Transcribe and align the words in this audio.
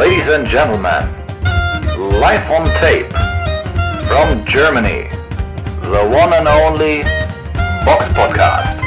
Ladies 0.00 0.32
and 0.32 0.48
gentlemen, 0.48 1.04
live 2.20 2.50
on 2.50 2.64
tape 2.80 3.12
from 4.08 4.44
Germany, 4.46 5.10
the 5.82 6.06
one 6.08 6.32
and 6.32 6.48
only 6.48 7.02
Box 7.84 8.06
Podcast. 8.14 8.80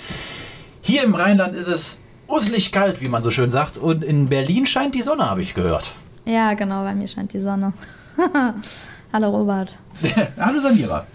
Hier 0.81 1.03
im 1.03 1.15
Rheinland 1.15 1.55
ist 1.55 1.65
es 1.65 1.97
uselig 2.27 2.71
kalt, 2.71 3.01
wie 3.01 3.09
man 3.09 3.21
so 3.21 3.31
schön 3.31 3.49
sagt. 3.49 3.77
Und 3.77 4.03
in 4.03 4.27
Berlin 4.29 4.65
scheint 4.65 4.95
die 4.95 5.01
Sonne, 5.01 5.29
habe 5.29 5.41
ich 5.41 5.53
gehört. 5.53 5.93
Ja, 6.25 6.53
genau, 6.53 6.83
bei 6.83 6.93
mir 6.93 7.07
scheint 7.07 7.33
die 7.33 7.39
Sonne. 7.39 7.73
Hallo 9.13 9.29
Robert. 9.29 9.73
Hallo 10.39 10.59
Samira. 10.59 11.05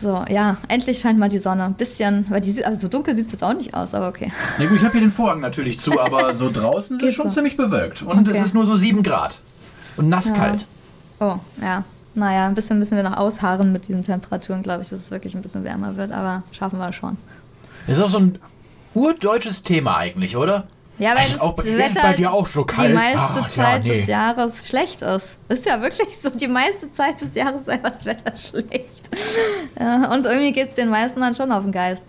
So, 0.00 0.24
ja, 0.30 0.56
endlich 0.68 0.98
scheint 0.98 1.18
mal 1.18 1.28
die 1.28 1.38
Sonne. 1.38 1.64
Ein 1.64 1.74
bisschen, 1.74 2.24
weil 2.30 2.40
die, 2.40 2.64
also 2.64 2.80
so 2.80 2.88
dunkel 2.88 3.12
sieht 3.14 3.26
es 3.26 3.32
jetzt 3.32 3.44
auch 3.44 3.52
nicht 3.52 3.74
aus, 3.74 3.92
aber 3.94 4.08
okay. 4.08 4.32
Na 4.58 4.64
gut, 4.66 4.78
ich 4.78 4.82
habe 4.82 4.92
hier 4.92 5.02
den 5.02 5.10
Vorhang 5.10 5.40
natürlich 5.40 5.78
zu, 5.78 6.00
aber 6.00 6.32
so 6.34 6.50
draußen 6.50 6.98
ist 7.00 7.06
es 7.06 7.14
schon 7.14 7.28
so. 7.28 7.34
ziemlich 7.34 7.56
bewölkt. 7.56 8.02
Und 8.02 8.26
Okay. 8.28 8.38
es 8.38 8.46
ist 8.46 8.54
nur 8.54 8.64
so 8.64 8.76
7 8.76 9.02
Grad. 9.02 9.40
Und 9.96 10.08
nasskalt. 10.08 10.66
Oh, 11.20 11.36
ja. 11.60 11.84
Naja, 12.14 12.46
ein 12.46 12.54
bisschen 12.54 12.78
müssen 12.78 12.96
wir 12.96 13.04
noch 13.04 13.16
ausharren 13.16 13.70
mit 13.72 13.86
diesen 13.86 14.02
Temperaturen, 14.02 14.62
glaube 14.62 14.82
ich, 14.82 14.88
dass 14.88 15.00
es 15.00 15.10
wirklich 15.10 15.34
ein 15.36 15.42
bisschen 15.42 15.62
wärmer 15.64 15.96
wird, 15.96 16.10
aber 16.10 16.42
schaffen 16.50 16.78
wir 16.78 16.92
schon. 16.92 17.16
Das 17.86 17.98
ist 17.98 18.02
auch 18.02 18.08
so 18.08 18.18
ein 18.18 18.38
urdeutsches 18.94 19.62
Thema 19.62 19.96
eigentlich, 19.96 20.36
oder? 20.36 20.64
Ja, 20.98 21.14
weil 21.16 21.22
Ist 21.24 21.34
das 21.36 21.40
auch 21.40 21.56
ist 21.58 21.78
Wetter 21.78 22.02
bei 22.02 22.12
dir 22.12 22.30
auch 22.32 22.46
so 22.46 22.64
kalt? 22.64 22.90
die 22.90 22.94
meiste 22.94 23.18
Ah, 23.18 23.38
ja, 23.40 23.48
Zeit 23.48 23.84
nee. 23.84 23.98
des 23.98 24.06
Jahres 24.06 24.68
schlecht 24.68 25.00
ist. 25.00 25.38
Ist 25.48 25.64
ja 25.64 25.80
wirklich 25.80 26.18
so, 26.18 26.28
die 26.28 26.46
meiste 26.48 26.90
Zeit 26.90 27.18
des 27.22 27.34
Jahres 27.34 27.62
ist 27.62 27.70
einfach 27.70 27.92
das 27.92 28.04
Wetter 28.04 28.36
schlecht. 28.36 29.08
Ja, 29.78 30.12
und 30.12 30.26
irgendwie 30.26 30.52
geht 30.52 30.68
es 30.68 30.74
den 30.74 30.90
meisten 30.90 31.20
dann 31.20 31.34
schon 31.34 31.50
auf 31.52 31.62
den 31.62 31.72
Geist. 31.72 32.04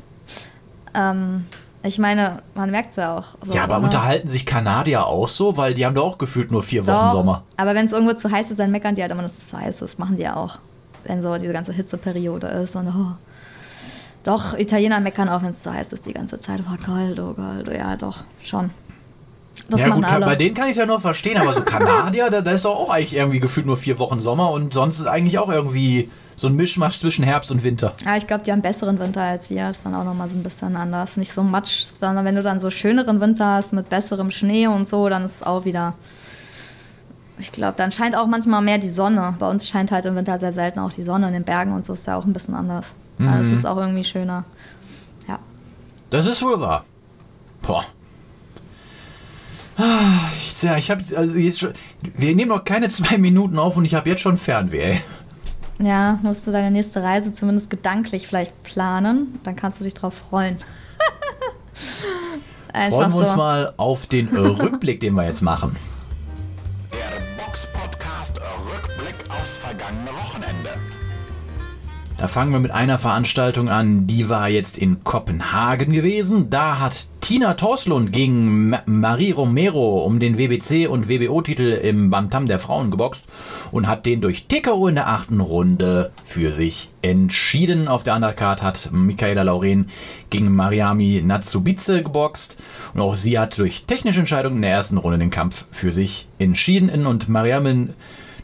Ähm, 0.94 1.45
ich 1.83 1.97
meine, 2.00 2.39
man 2.53 2.69
merkt 2.69 2.91
es 2.91 2.97
ja 2.97 3.17
auch. 3.17 3.25
So 3.41 3.53
Ja, 3.53 3.63
aber 3.63 3.75
Sonne. 3.75 3.86
unterhalten 3.86 4.28
sich 4.28 4.45
Kanadier 4.45 5.06
auch 5.08 5.28
so? 5.30 5.56
Weil 5.58 5.73
die 5.73 5.86
haben 5.86 5.95
doch 5.95 6.03
auch 6.06 6.17
gefühlt 6.17 6.52
nur 6.52 6.61
vier 6.61 6.86
Wochen 6.86 6.94
Doch, 7.06 7.11
Sommer. 7.13 7.44
Aber 7.58 7.73
wenn 7.73 7.86
es 7.86 7.91
irgendwo 7.94 8.13
zu 8.13 8.30
heiß 8.30 8.52
ist, 8.52 8.59
dann 8.59 8.72
meckern 8.72 8.95
die 8.95 9.02
halt 9.02 9.11
immer, 9.11 9.23
dass 9.23 9.38
es 9.38 9.47
zu 9.47 9.58
heiß 9.58 9.81
ist. 9.84 10.00
Machen 10.00 10.17
die 10.17 10.23
ja 10.23 10.36
auch. 10.36 10.59
Wenn 11.06 11.22
so 11.22 11.34
diese 11.38 11.53
ganze 11.53 11.72
Hitzeperiode 11.73 12.47
ist. 12.47 12.75
Und 12.75 12.88
oh. 12.89 13.16
Doch, 14.23 14.58
Italiener 14.58 15.00
meckern 15.00 15.30
auch, 15.30 15.41
wenn 15.41 15.50
es 15.50 15.61
zu 15.61 15.73
heiß 15.73 15.94
ist 15.94 16.05
die 16.05 16.14
ganze 16.14 16.39
Zeit. 16.39 16.61
Oh, 16.61 16.77
kalt, 16.83 17.17
kalt. 17.17 17.19
Oh, 17.67 17.72
ja, 17.72 17.95
doch, 17.95 18.23
schon. 18.41 18.69
Das 19.69 19.81
ja 19.81 19.88
machen 19.88 20.02
gut, 20.02 20.11
alle. 20.11 20.25
bei 20.25 20.36
denen 20.36 20.55
kann 20.55 20.66
ich 20.66 20.72
es 20.72 20.78
ja 20.78 20.86
nur 20.86 21.00
verstehen, 21.00 21.38
aber 21.38 21.53
so 21.53 21.61
Kanadier, 21.61 22.30
da, 22.30 22.41
da 22.41 22.52
ist 22.52 22.66
doch 22.66 22.75
auch 22.75 22.89
eigentlich 22.89 23.16
irgendwie 23.16 23.39
gefühlt 23.39 23.66
nur 23.66 23.78
vier 23.78 24.00
Wochen 24.00 24.19
Sommer 24.19 24.52
und 24.52 24.73
sonst 24.73 25.00
ist 25.00 25.08
eigentlich 25.08 25.39
auch 25.39 25.50
irgendwie 25.50 26.09
so 26.36 26.47
ein 26.47 26.55
Mischmasch 26.55 27.00
zwischen 27.00 27.23
Herbst 27.23 27.52
und 27.52 27.63
Winter. 27.63 27.94
Ja, 28.05 28.17
ich 28.17 28.28
glaube, 28.28 28.44
die 28.44 28.52
haben 28.52 28.61
besseren 28.61 29.00
Winter 29.00 29.22
als 29.22 29.50
wir. 29.50 29.67
Das 29.67 29.78
ist 29.78 29.86
dann 29.86 29.95
auch 29.95 30.03
nochmal 30.03 30.30
so 30.30 30.35
ein 30.35 30.44
bisschen 30.44 30.75
anders. 30.75 31.17
Nicht 31.17 31.31
so 31.31 31.44
Matsch, 31.44 31.88
sondern 32.00 32.25
wenn 32.25 32.35
du 32.35 32.44
dann 32.44 32.59
so 32.59 32.69
schöneren 32.69 33.22
Winter 33.22 33.45
hast 33.56 33.73
mit 33.73 33.89
besserem 33.89 34.31
Schnee 34.31 34.67
und 34.67 34.88
so, 34.88 35.08
dann 35.09 35.23
ist 35.23 35.35
es 35.35 35.44
auch 35.44 35.66
wieder. 35.66 35.94
Ich 37.38 37.52
glaube, 37.52 37.73
dann 37.78 37.91
scheint 37.91 38.16
auch 38.16 38.28
manchmal 38.28 38.61
mehr 38.61 38.78
die 38.78 38.89
Sonne. 38.89 39.35
Bei 39.39 39.50
uns 39.50 39.67
scheint 39.67 39.91
halt 39.91 40.06
im 40.06 40.16
Winter 40.16 40.39
sehr 40.39 40.53
selten 40.53 40.80
auch 40.80 40.91
die 40.91 41.03
Sonne 41.03 41.28
in 41.28 41.33
den 41.33 41.44
Bergen 41.44 41.73
und 41.73 41.85
so 41.85 41.94
ist 41.94 42.08
ja 42.08 42.17
auch 42.17 42.25
ein 42.25 42.33
bisschen 42.33 42.56
anders. 42.56 42.94
Mhm. 43.27 43.41
Es 43.41 43.47
ist 43.47 43.66
auch 43.66 43.77
irgendwie 43.77 44.03
schöner. 44.03 44.44
Ja. 45.27 45.39
Das 46.09 46.25
ist 46.25 46.41
wohl 46.41 46.59
wahr. 46.59 46.86
Boah. 47.61 47.86
Ah, 49.78 50.30
Ich, 50.38 50.61
ja, 50.61 50.78
ich 50.78 50.91
habe 50.91 51.02
also 51.16 51.36
jetzt 51.36 51.59
schon, 51.59 51.73
wir 52.02 52.36
nehmen 52.36 52.50
noch 52.50 52.66
keine 52.66 52.89
zwei 52.89 53.17
Minuten 53.17 53.58
auf 53.58 53.78
und 53.78 53.86
ich 53.86 53.95
habe 53.95 54.09
jetzt 54.09 54.22
schon 54.22 54.38
Fernweh. 54.38 54.81
Ey. 54.81 55.02
Ja, 55.80 56.19
musst 56.22 56.45
du 56.45 56.52
deine 56.52 56.69
nächste 56.69 57.02
Reise 57.02 57.33
zumindest 57.33 57.69
gedanklich 57.69 58.28
vielleicht 58.28 58.62
planen. 58.63 59.40
Dann 59.44 59.56
kannst 59.56 59.79
du 59.79 59.84
dich 59.84 59.94
drauf 59.96 60.13
freuen. 60.29 60.57
Freuen 62.90 63.12
wir 63.12 63.16
uns 63.16 63.29
so. 63.31 63.35
mal 63.35 63.73
auf 63.78 64.06
den 64.06 64.28
Rückblick, 64.35 65.00
den 65.00 65.16
wir 65.16 65.25
jetzt 65.25 65.41
machen. 65.41 65.75
Da 72.22 72.28
fangen 72.28 72.52
wir 72.52 72.59
mit 72.59 72.70
einer 72.70 73.00
Veranstaltung 73.00 73.68
an, 73.68 74.06
die 74.06 74.30
war 74.30 74.48
jetzt 74.48 74.78
in 74.78 75.04
Kopenhagen 75.04 75.92
gewesen. 75.92 76.52
Da 76.52 76.78
hat 76.78 77.08
Tina 77.20 77.56
Torslund 77.56 78.14
gegen 78.14 78.70
Ma 78.70 78.84
Marie 78.86 79.32
Romero 79.32 80.06
um 80.06 80.20
den 80.20 80.38
WBC 80.38 80.88
und 80.88 81.09
WBO-Titel 81.09 81.80
im 81.82 82.12
Bantam 82.12 82.46
der 82.46 82.59
Frauen 82.59 82.92
geboxt 82.92 83.24
und 83.72 83.88
hat 83.88 84.06
den 84.06 84.22
durch 84.22 84.46
TKO 84.46 84.88
in 84.88 84.94
der 84.94 85.08
achten 85.08 85.40
Runde 85.40 86.12
für 86.24 86.52
sich 86.52 86.90
entschieden. 87.02 87.88
Auf 87.88 88.04
der 88.04 88.14
Undercard 88.14 88.62
hat 88.62 88.92
Michaela 88.92 89.42
Lauren 89.42 89.90
gegen 90.30 90.53
Mariami 90.56 91.24
Natsubice 91.26 92.03
geboxt 92.03 92.56
und 92.94 93.02
auch 93.02 93.16
sie 93.16 93.40
hat 93.40 93.58
durch 93.58 93.86
technische 93.86 94.20
Entscheidung 94.20 94.58
in 94.58 94.62
der 94.62 94.70
ersten 94.70 94.98
Runde 94.98 95.18
den 95.18 95.32
Kampf 95.32 95.66
für 95.72 95.92
sich 95.92 96.28
entschieden 96.38 97.08
und 97.08 97.30
Mariami 97.30 97.88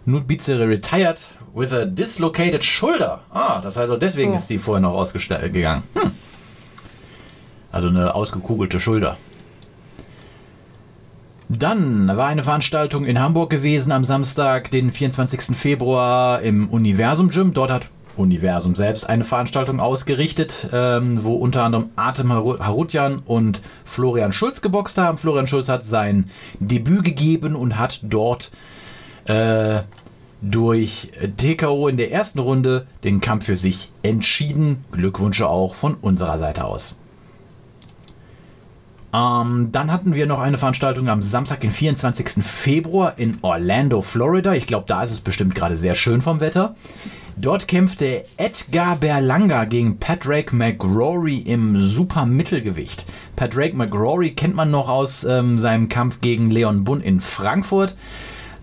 Nutbice 0.07 0.49
retired 0.49 1.19
with 1.57 1.73
a 1.73 1.85
dislocated 1.85 2.63
shoulder. 2.63 3.21
Ah, 3.31 3.59
das 3.61 3.77
heißt 3.77 3.91
auch 3.91 3.99
deswegen 3.99 4.33
Oh. 4.33 4.35
ist 4.35 4.49
die 4.49 4.59
vorher 4.59 4.81
noch 4.81 4.93
ausgegangen. 4.93 5.83
Hm. 5.95 6.11
Also 7.71 7.87
eine 7.89 8.13
ausgekugelte 8.15 8.79
Schulter. 8.79 9.17
Dann 11.49 12.07
war 12.07 12.27
eine 12.27 12.43
Veranstaltung 12.43 13.05
in 13.05 13.19
Hamburg 13.19 13.49
gewesen 13.49 13.91
am 13.93 14.03
Samstag, 14.03 14.69
den 14.71 14.91
24. 14.91 15.55
Februar 15.55 16.41
im 16.41 16.69
Universum 16.69 17.29
Gym. 17.29 17.53
Dort 17.53 17.71
hat 17.71 17.87
Universum 18.17 18.75
selbst 18.75 19.07
eine 19.07 19.23
Veranstaltung 19.23 19.79
ausgerichtet, 19.79 20.67
ähm, 20.73 21.23
wo 21.23 21.35
unter 21.35 21.63
anderem 21.63 21.89
Artem 21.95 22.31
Haru- 22.33 22.59
Harutjan 22.59 23.19
und 23.25 23.61
Florian 23.85 24.33
Schulz 24.33 24.61
geboxt 24.61 24.97
haben. 24.97 25.17
Florian 25.17 25.47
Schulz 25.47 25.69
hat 25.69 25.83
sein 25.83 26.29
Debüt 26.59 27.05
gegeben 27.05 27.55
und 27.55 27.77
hat 27.77 27.99
dort 28.03 28.51
äh, 29.25 29.81
durch 30.41 31.11
TKO 31.37 31.87
in 31.87 31.97
der 31.97 32.11
ersten 32.11 32.39
Runde 32.39 32.87
den 33.03 33.21
Kampf 33.21 33.45
für 33.45 33.55
sich 33.55 33.91
entschieden. 34.03 34.83
Glückwünsche 34.91 35.47
auch 35.47 35.75
von 35.75 35.95
unserer 35.95 36.39
Seite 36.39 36.65
aus. 36.65 36.95
Ähm, 39.13 39.69
dann 39.71 39.91
hatten 39.91 40.13
wir 40.13 40.25
noch 40.25 40.39
eine 40.39 40.57
Veranstaltung 40.57 41.07
am 41.07 41.21
Samstag, 41.21 41.61
den 41.61 41.71
24. 41.71 42.43
Februar 42.43 43.17
in 43.17 43.37
Orlando, 43.41 44.01
Florida. 44.01 44.53
Ich 44.53 44.67
glaube, 44.67 44.85
da 44.87 45.03
ist 45.03 45.11
es 45.11 45.21
bestimmt 45.21 45.55
gerade 45.55 45.77
sehr 45.77 45.95
schön 45.95 46.21
vom 46.21 46.39
Wetter. 46.39 46.75
Dort 47.39 47.67
kämpfte 47.67 48.25
Edgar 48.37 48.95
Berlanga 48.95 49.65
gegen 49.65 49.99
Patrick 49.99 50.53
McGrory 50.53 51.37
im 51.37 51.81
Supermittelgewicht. 51.81 53.05
Patrick 53.35 53.75
McGrory 53.75 54.31
kennt 54.31 54.55
man 54.55 54.71
noch 54.71 54.89
aus 54.89 55.23
ähm, 55.23 55.57
seinem 55.59 55.87
Kampf 55.87 56.19
gegen 56.19 56.49
Leon 56.49 56.83
Bunn 56.83 57.01
in 57.01 57.21
Frankfurt. 57.21 57.95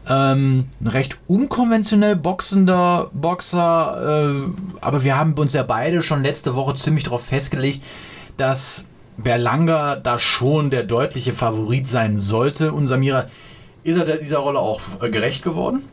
Ähm, 0.06 0.68
ein 0.82 0.86
recht 0.86 1.18
unkonventionell 1.28 2.14
boxender 2.14 3.10
Boxer, 3.14 4.26
äh, 4.34 4.82
aber 4.82 5.02
wir 5.02 5.16
haben 5.16 5.32
uns 5.34 5.54
ja 5.54 5.62
beide 5.62 6.02
schon 6.02 6.22
letzte 6.22 6.54
Woche 6.54 6.74
ziemlich 6.74 7.04
darauf 7.04 7.24
festgelegt, 7.24 7.82
dass 8.36 8.84
Berlanga 9.16 9.96
da 9.96 10.18
schon 10.18 10.70
der 10.70 10.82
deutliche 10.82 11.32
Favorit 11.32 11.86
sein 11.88 12.18
sollte. 12.18 12.72
Und 12.72 12.86
Samira, 12.86 13.26
ist 13.82 13.96
er 13.96 14.16
dieser 14.16 14.38
Rolle 14.38 14.58
auch 14.58 14.80
äh, 15.00 15.10
gerecht 15.10 15.42
geworden? 15.42 15.88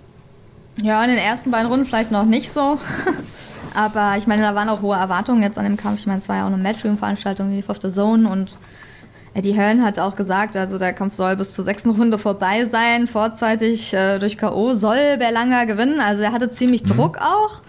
Ja, 0.82 1.04
in 1.04 1.10
den 1.10 1.20
ersten 1.20 1.52
beiden 1.52 1.68
Runden 1.68 1.86
vielleicht 1.86 2.12
noch 2.12 2.26
nicht 2.26 2.52
so. 2.52 2.80
Aber 3.74 4.16
ich 4.18 4.28
meine, 4.28 4.42
da 4.42 4.56
waren 4.56 4.70
auch 4.70 4.82
hohe 4.82 4.98
Erwartungen 4.98 5.42
jetzt 5.42 5.58
an 5.58 5.64
dem 5.64 5.78
Kampf. 5.78 6.00
Ich 6.00 6.08
meine, 6.08 6.20
es 6.20 6.28
war 6.28 6.38
ja 6.38 6.44
auch 6.44 6.52
eine 6.52 6.58
Matchroom-Veranstaltung, 6.58 7.50
die 7.50 7.58
lief 7.58 7.70
auf 7.70 7.80
der 7.80 7.92
Zone 7.92 8.28
und 8.30 8.58
Eddie 9.34 9.54
Hearn 9.54 9.84
hat 9.84 9.98
auch 9.98 10.16
gesagt, 10.16 10.58
also 10.58 10.78
der 10.78 10.92
Kampf 10.92 11.16
soll 11.16 11.38
bis 11.38 11.54
zur 11.54 11.64
sechsten 11.64 11.92
Runde 11.92 12.18
vorbei 12.18 12.66
sein. 12.66 13.08
Vorzeitig 13.08 13.94
äh, 13.94 14.20
durch 14.20 14.38
K.O. 14.38 14.74
soll 14.74 15.18
Berlanga 15.18 15.64
gewinnen. 15.64 16.02
Also 16.02 16.24
er 16.24 16.34
hatte 16.34 16.52
ziemlich 16.52 16.84
Druck 16.84 17.18
auch. 17.18 17.62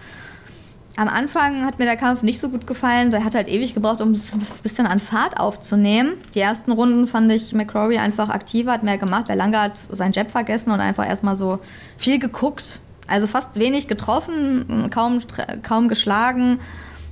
Am 0.95 1.07
Anfang 1.07 1.65
hat 1.65 1.79
mir 1.79 1.85
der 1.85 1.95
Kampf 1.95 2.21
nicht 2.21 2.39
so 2.39 2.49
gut 2.49 2.67
gefallen. 2.67 3.09
Der 3.09 3.23
hat 3.23 3.33
halt 3.33 3.47
ewig 3.47 3.73
gebraucht, 3.73 4.01
um 4.01 4.11
ein 4.11 4.21
bisschen 4.61 4.85
an 4.85 4.99
Fahrt 4.99 5.39
aufzunehmen. 5.39 6.15
Die 6.35 6.39
ersten 6.39 6.71
Runden 6.71 7.07
fand 7.07 7.31
ich 7.31 7.53
McCrory 7.53 7.97
einfach 7.97 8.29
aktiver, 8.29 8.73
hat 8.73 8.83
mehr 8.83 8.97
gemacht. 8.97 9.27
Berlanga 9.27 9.63
hat 9.63 9.77
seinen 9.77 10.11
Jab 10.11 10.31
vergessen 10.31 10.69
und 10.69 10.81
einfach 10.81 11.07
erstmal 11.07 11.37
so 11.37 11.59
viel 11.97 12.19
geguckt. 12.19 12.81
Also 13.07 13.25
fast 13.25 13.57
wenig 13.57 13.87
getroffen, 13.87 14.89
kaum, 14.91 15.19
kaum 15.63 15.87
geschlagen. 15.87 16.59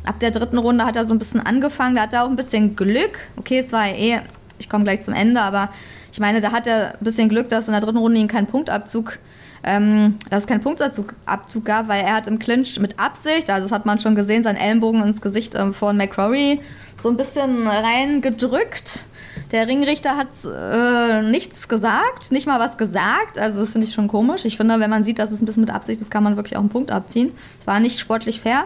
Ab 0.03 0.19
der 0.19 0.31
dritten 0.31 0.57
Runde 0.57 0.85
hat 0.85 0.95
er 0.95 1.05
so 1.05 1.13
ein 1.13 1.19
bisschen 1.19 1.39
angefangen. 1.39 1.95
Da 1.95 2.03
hat 2.03 2.13
er 2.13 2.25
auch 2.25 2.29
ein 2.29 2.35
bisschen 2.35 2.75
Glück. 2.75 3.17
Okay, 3.37 3.59
es 3.59 3.71
war 3.71 3.87
eh, 3.87 4.19
ich 4.61 4.69
komme 4.69 4.85
gleich 4.85 5.01
zum 5.01 5.13
Ende, 5.13 5.41
aber 5.41 5.69
ich 6.13 6.19
meine, 6.19 6.39
da 6.39 6.51
hat 6.51 6.67
er 6.67 6.93
ein 6.93 7.03
bisschen 7.03 7.29
Glück, 7.29 7.49
dass 7.49 7.65
in 7.67 7.73
der 7.73 7.81
dritten 7.81 7.97
Runde 7.97 8.19
ihn 8.19 8.27
kein 8.27 8.47
Punktabzug 8.47 9.19
ähm, 9.63 10.17
dass 10.29 10.43
es 10.43 10.47
keinen 10.47 10.61
Punktabzug 10.61 11.13
Abzug 11.25 11.65
gab, 11.65 11.87
weil 11.87 12.03
er 12.03 12.15
hat 12.15 12.27
im 12.27 12.39
Clinch 12.39 12.79
mit 12.79 12.99
Absicht, 12.99 13.49
also 13.49 13.67
das 13.67 13.71
hat 13.71 13.85
man 13.85 13.99
schon 13.99 14.15
gesehen, 14.15 14.43
seinen 14.43 14.57
Ellenbogen 14.57 15.01
ins 15.03 15.21
Gesicht 15.21 15.55
ähm, 15.55 15.73
von 15.73 15.97
McCrory 15.97 16.59
so 17.01 17.09
ein 17.09 17.17
bisschen 17.17 17.67
reingedrückt. 17.67 19.05
Der 19.51 19.67
Ringrichter 19.67 20.17
hat 20.17 20.29
äh, 20.45 21.21
nichts 21.29 21.67
gesagt, 21.67 22.31
nicht 22.31 22.47
mal 22.47 22.59
was 22.59 22.77
gesagt. 22.77 23.37
Also 23.37 23.59
das 23.59 23.71
finde 23.71 23.87
ich 23.87 23.93
schon 23.93 24.07
komisch. 24.07 24.45
Ich 24.45 24.57
finde, 24.57 24.79
wenn 24.79 24.89
man 24.89 25.03
sieht, 25.03 25.19
dass 25.19 25.31
es 25.31 25.41
ein 25.41 25.45
bisschen 25.45 25.61
mit 25.61 25.71
Absicht 25.71 26.01
ist, 26.01 26.09
kann 26.09 26.23
man 26.23 26.37
wirklich 26.37 26.55
auch 26.55 26.61
einen 26.61 26.69
Punkt 26.69 26.91
abziehen. 26.91 27.31
Es 27.59 27.67
war 27.67 27.79
nicht 27.79 27.99
sportlich 27.99 28.39
fair. 28.41 28.65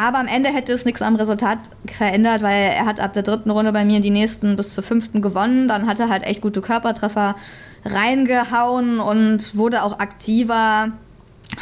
Aber 0.00 0.18
am 0.18 0.28
Ende 0.28 0.48
hätte 0.48 0.72
es 0.72 0.86
nichts 0.86 1.02
am 1.02 1.16
Resultat 1.16 1.58
verändert, 1.84 2.40
weil 2.40 2.72
er 2.72 2.86
hat 2.86 3.00
ab 3.00 3.12
der 3.12 3.22
dritten 3.22 3.50
Runde 3.50 3.70
bei 3.70 3.84
mir 3.84 4.00
die 4.00 4.08
nächsten 4.08 4.56
bis 4.56 4.72
zur 4.72 4.82
fünften 4.82 5.20
gewonnen. 5.20 5.68
Dann 5.68 5.86
hat 5.86 6.00
er 6.00 6.08
halt 6.08 6.24
echt 6.24 6.40
gute 6.40 6.62
Körpertreffer 6.62 7.36
reingehauen 7.84 8.98
und 8.98 9.54
wurde 9.54 9.82
auch 9.82 9.98
aktiver, 9.98 10.92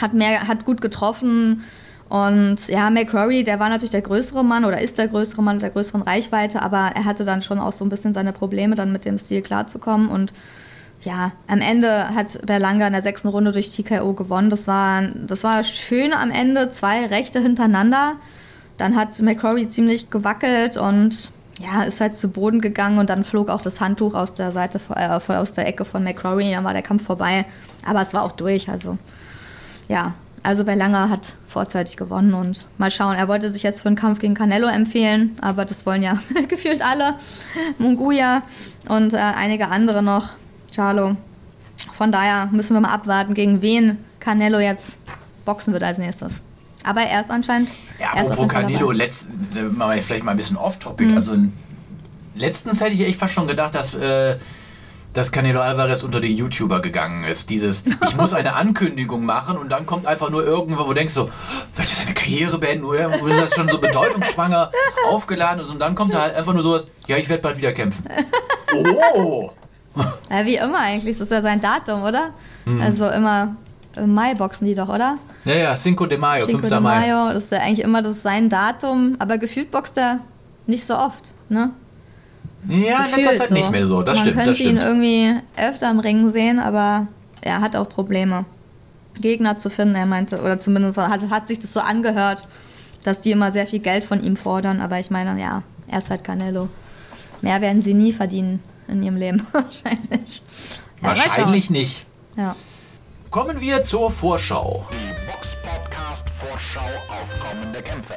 hat 0.01 0.15
mehr, 0.15 0.47
hat 0.47 0.65
gut 0.65 0.81
getroffen. 0.81 1.65
Und 2.09 2.69
ja, 2.69 2.91
McCrory, 2.91 3.43
der 3.43 3.59
war 3.59 3.71
natürlich 3.71 3.91
der 3.91 4.03
größere 4.03 4.45
Mann 4.45 4.65
oder 4.65 4.81
ist 4.81 4.99
der 4.99 5.09
größere 5.09 5.43
Mann 5.43 5.57
mit 5.57 5.65
der 5.65 5.71
größeren 5.71 6.03
Reichweite, 6.03 6.63
aber 6.63 6.93
er 6.95 7.05
hatte 7.05 7.25
dann 7.25 7.43
schon 7.43 7.59
auch 7.59 7.73
so 7.73 7.85
ein 7.85 7.89
bisschen 7.89 8.15
seine 8.15 8.33
Probleme, 8.33 8.77
dann 8.77 8.93
mit 8.93 9.05
dem 9.05 9.19
Stil 9.19 9.43
klarzukommen. 9.43 10.09
Und 10.09 10.33
ja, 11.03 11.33
am 11.47 11.61
Ende 11.61 12.15
hat 12.15 12.45
Berlanga 12.45 12.87
in 12.87 12.93
der 12.93 13.03
sechsten 13.03 13.29
Runde 13.29 13.53
durch 13.53 13.71
TKO 13.71 14.15
gewonnen. 14.15 14.51
Das 14.51 14.67
war, 14.67 15.03
das 15.03 15.45
war 15.45 15.63
schön 15.65 16.13
am 16.13 16.31
Ende, 16.31 16.71
zwei 16.71 17.07
Rechte 17.07 17.41
hintereinander. 17.41 18.17
Dann 18.77 18.97
hat 18.97 19.21
McCrory 19.21 19.69
ziemlich 19.69 20.11
gewackelt 20.11 20.77
und 20.77 21.31
ja, 21.61 21.83
ist 21.83 22.01
halt 22.01 22.17
zu 22.17 22.29
Boden 22.29 22.61
gegangen 22.61 22.99
und 22.99 23.11
dann 23.11 23.25
flog 23.25 23.51
auch 23.51 23.61
das 23.61 23.81
Handtuch 23.81 24.15
aus 24.15 24.35
der 24.35 24.53
Seite, 24.53 24.81
äh, 24.95 25.09
aus 25.09 25.53
der 25.55 25.67
Ecke 25.67 25.85
von 25.85 26.05
McCrory, 26.05 26.51
dann 26.53 26.65
war 26.65 26.73
der 26.73 26.83
Kampf 26.83 27.05
vorbei. 27.05 27.45
Aber 27.85 28.01
es 28.01 28.15
war 28.15 28.23
auch 28.23 28.33
durch, 28.33 28.69
also 28.69 28.99
ja, 29.89 30.15
also 30.45 30.65
Berlanga 30.65 31.09
hat 31.09 31.35
vorzeitig 31.49 31.97
gewonnen 31.97 32.35
und 32.35 32.67
mal 32.79 32.91
schauen. 32.91 33.17
Er 33.17 33.27
wollte 33.27 33.51
sich 33.53 33.65
jetzt 33.65 33.83
für 33.83 33.89
einen 33.89 33.97
Kampf 33.97 34.21
gegen 34.21 34.35
Canelo 34.35 34.69
empfehlen, 34.69 35.37
aber 35.41 35.65
das 35.65 35.85
wollen 35.85 36.03
ja 36.03 36.21
gefühlt 36.49 36.83
alle. 36.83 37.15
Munguia 37.79 38.43
und 38.89 39.13
äh, 39.13 39.17
einige 39.17 39.69
andere 39.69 40.03
noch. 40.03 40.35
Charlo. 40.79 41.17
Von 41.93 42.13
daher 42.13 42.47
müssen 42.53 42.75
wir 42.75 42.81
mal 42.81 42.93
abwarten, 42.93 43.35
gegen 43.35 43.63
wen 43.63 43.99
Canelo 44.21 44.61
jetzt 44.61 44.99
boxen 45.45 45.73
wird 45.73 45.83
als 45.83 45.99
nächstes. 45.99 46.41
Aber 46.85 47.01
er 47.01 47.21
ist 47.21 47.33
anscheinend. 47.33 47.71
Ja, 47.99 48.13
apropos 48.13 48.47
Canelo, 48.47 48.93
letzt, 48.93 49.29
mal 49.73 50.01
vielleicht 50.01 50.23
mal 50.23 50.31
ein 50.31 50.37
bisschen 50.37 50.57
off-topic. 50.57 51.11
Mhm. 51.11 51.17
Also 51.17 51.37
letztens 52.37 52.81
hätte 52.81 52.93
ich 52.93 53.01
echt 53.01 53.19
fast 53.19 53.35
schon 53.35 53.49
gedacht, 53.49 53.75
dass, 53.75 53.93
äh, 53.95 54.37
dass 55.15 55.33
Canelo 55.33 55.61
Alvarez 55.61 56.05
unter 56.05 56.21
die 56.21 56.33
YouTuber 56.33 56.81
gegangen 56.81 57.25
ist. 57.25 57.51
Dieses, 57.51 57.83
ich 58.09 58.17
muss 58.17 58.33
eine 58.33 58.55
Ankündigung 58.55 59.25
machen 59.25 59.59
und 59.59 59.73
dann 59.73 59.85
kommt 59.85 60.07
einfach 60.07 60.31
nur 60.31 60.45
irgendwo, 60.45 60.85
wo 60.85 60.89
du 60.91 60.95
denkst 60.95 61.15
so, 61.15 61.25
wird 61.75 61.91
er 61.91 61.97
seine 61.97 62.15
Karriere 62.15 62.57
beenden? 62.59 62.85
Oder 62.85 63.21
wo 63.21 63.27
ist 63.27 63.41
das 63.41 63.53
schon 63.53 63.67
so 63.67 63.79
bedeutungsschwanger 63.81 64.71
aufgeladen 65.09 65.61
ist 65.61 65.71
und 65.71 65.81
dann 65.81 65.97
kommt 65.97 66.15
da 66.15 66.23
halt 66.23 66.37
einfach 66.37 66.53
nur 66.53 66.63
sowas, 66.63 66.87
ja, 67.09 67.17
ich 67.17 67.29
werde 67.29 67.43
bald 67.43 67.59
wieder 67.59 67.73
kämpfen. 67.73 68.05
Oh! 68.71 69.51
Ja, 70.31 70.45
wie 70.45 70.57
immer 70.57 70.79
eigentlich. 70.79 71.17
Das 71.19 71.27
ist 71.27 71.33
ja 71.33 71.43
sein 71.43 71.61
Datum, 71.61 72.03
oder? 72.03 72.31
Mhm. 72.67 72.81
Also 72.81 73.09
immer 73.09 73.57
im 73.97 74.15
Mai 74.15 74.35
boxen 74.35 74.67
die 74.67 74.75
doch, 74.75 74.89
oder? 74.89 75.19
Ja, 75.45 75.55
ja, 75.55 75.75
Cinco 75.77 76.07
de 76.07 76.19
Mayo, 76.19 76.45
Cinco 76.45 76.61
5. 76.61 76.69
de 76.69 76.81
Mai. 76.81 77.01
Mayo, 77.01 77.33
das 77.33 77.45
ist 77.45 77.53
ja 77.53 77.59
eigentlich 77.59 77.85
immer 77.85 78.03
das 78.03 78.23
sein 78.23 78.49
Datum, 78.49 79.17
aber 79.19 79.39
gefühlt 79.39 79.71
boxt 79.71 79.97
er 79.97 80.21
nicht 80.67 80.87
so 80.87 80.97
oft, 80.97 81.33
ne? 81.49 81.71
Ja, 82.69 82.77
in 82.77 82.81
letzter 82.83 83.17
Gefühlt 83.17 83.39
Zeit 83.39 83.51
nicht 83.53 83.71
mehr 83.71 83.87
so, 83.87 84.03
das 84.03 84.17
Man 84.17 84.25
stimmt, 84.25 84.37
könnte 84.37 84.51
das 84.51 84.59
stimmt. 84.59 84.83
ihn 84.83 84.87
irgendwie 84.87 85.35
öfter 85.57 85.91
im 85.91 86.01
Ring 86.01 86.29
sehen, 86.31 86.59
aber 86.59 87.07
er 87.41 87.61
hat 87.61 87.77
auch 87.77 87.89
Probleme, 87.89 88.45
Gegner 89.21 89.59
zu 89.59 89.71
finden. 89.71 89.95
Er 89.95 90.07
meinte, 90.07 90.41
oder 90.41 90.59
zumindest 90.59 90.99
hat, 90.99 91.31
hat 91.31 91.49
sich 91.49 91.61
das 91.61 91.73
so 91.73 91.81
angehört, 91.81 92.49
dass 93.05 93.21
die 93.21 93.31
immer 93.31 93.53
sehr 93.53 93.67
viel 93.67 93.79
Geld 93.79 94.05
von 94.05 94.23
ihm 94.23 94.37
fordern. 94.37 94.81
Aber 94.81 94.99
ich 94.99 95.11
meine, 95.11 95.41
ja, 95.41 95.63
er 95.87 95.99
ist 95.99 96.11
halt 96.11 96.25
Canelo. 96.25 96.69
Mehr 97.41 97.61
werden 97.61 97.81
sie 97.81 97.95
nie 97.95 98.13
verdienen 98.13 98.61
in 98.89 99.03
ihrem 99.03 99.17
Leben, 99.17 99.47
wahrscheinlich. 99.53 100.43
Ja. 101.01 101.09
Wahrscheinlich 101.09 101.71
nicht. 101.71 102.07
Ja. 102.37 102.57
Kommen 103.31 103.61
wir 103.61 103.83
zur 103.83 104.11
Vorschau. 104.11 104.87
Die 104.91 105.31
Box 105.31 105.57
Podcast 105.63 106.29
Vorschau 106.31 106.81
auf 107.09 107.37
kommende 107.41 107.83
Kämpfe. 107.83 108.15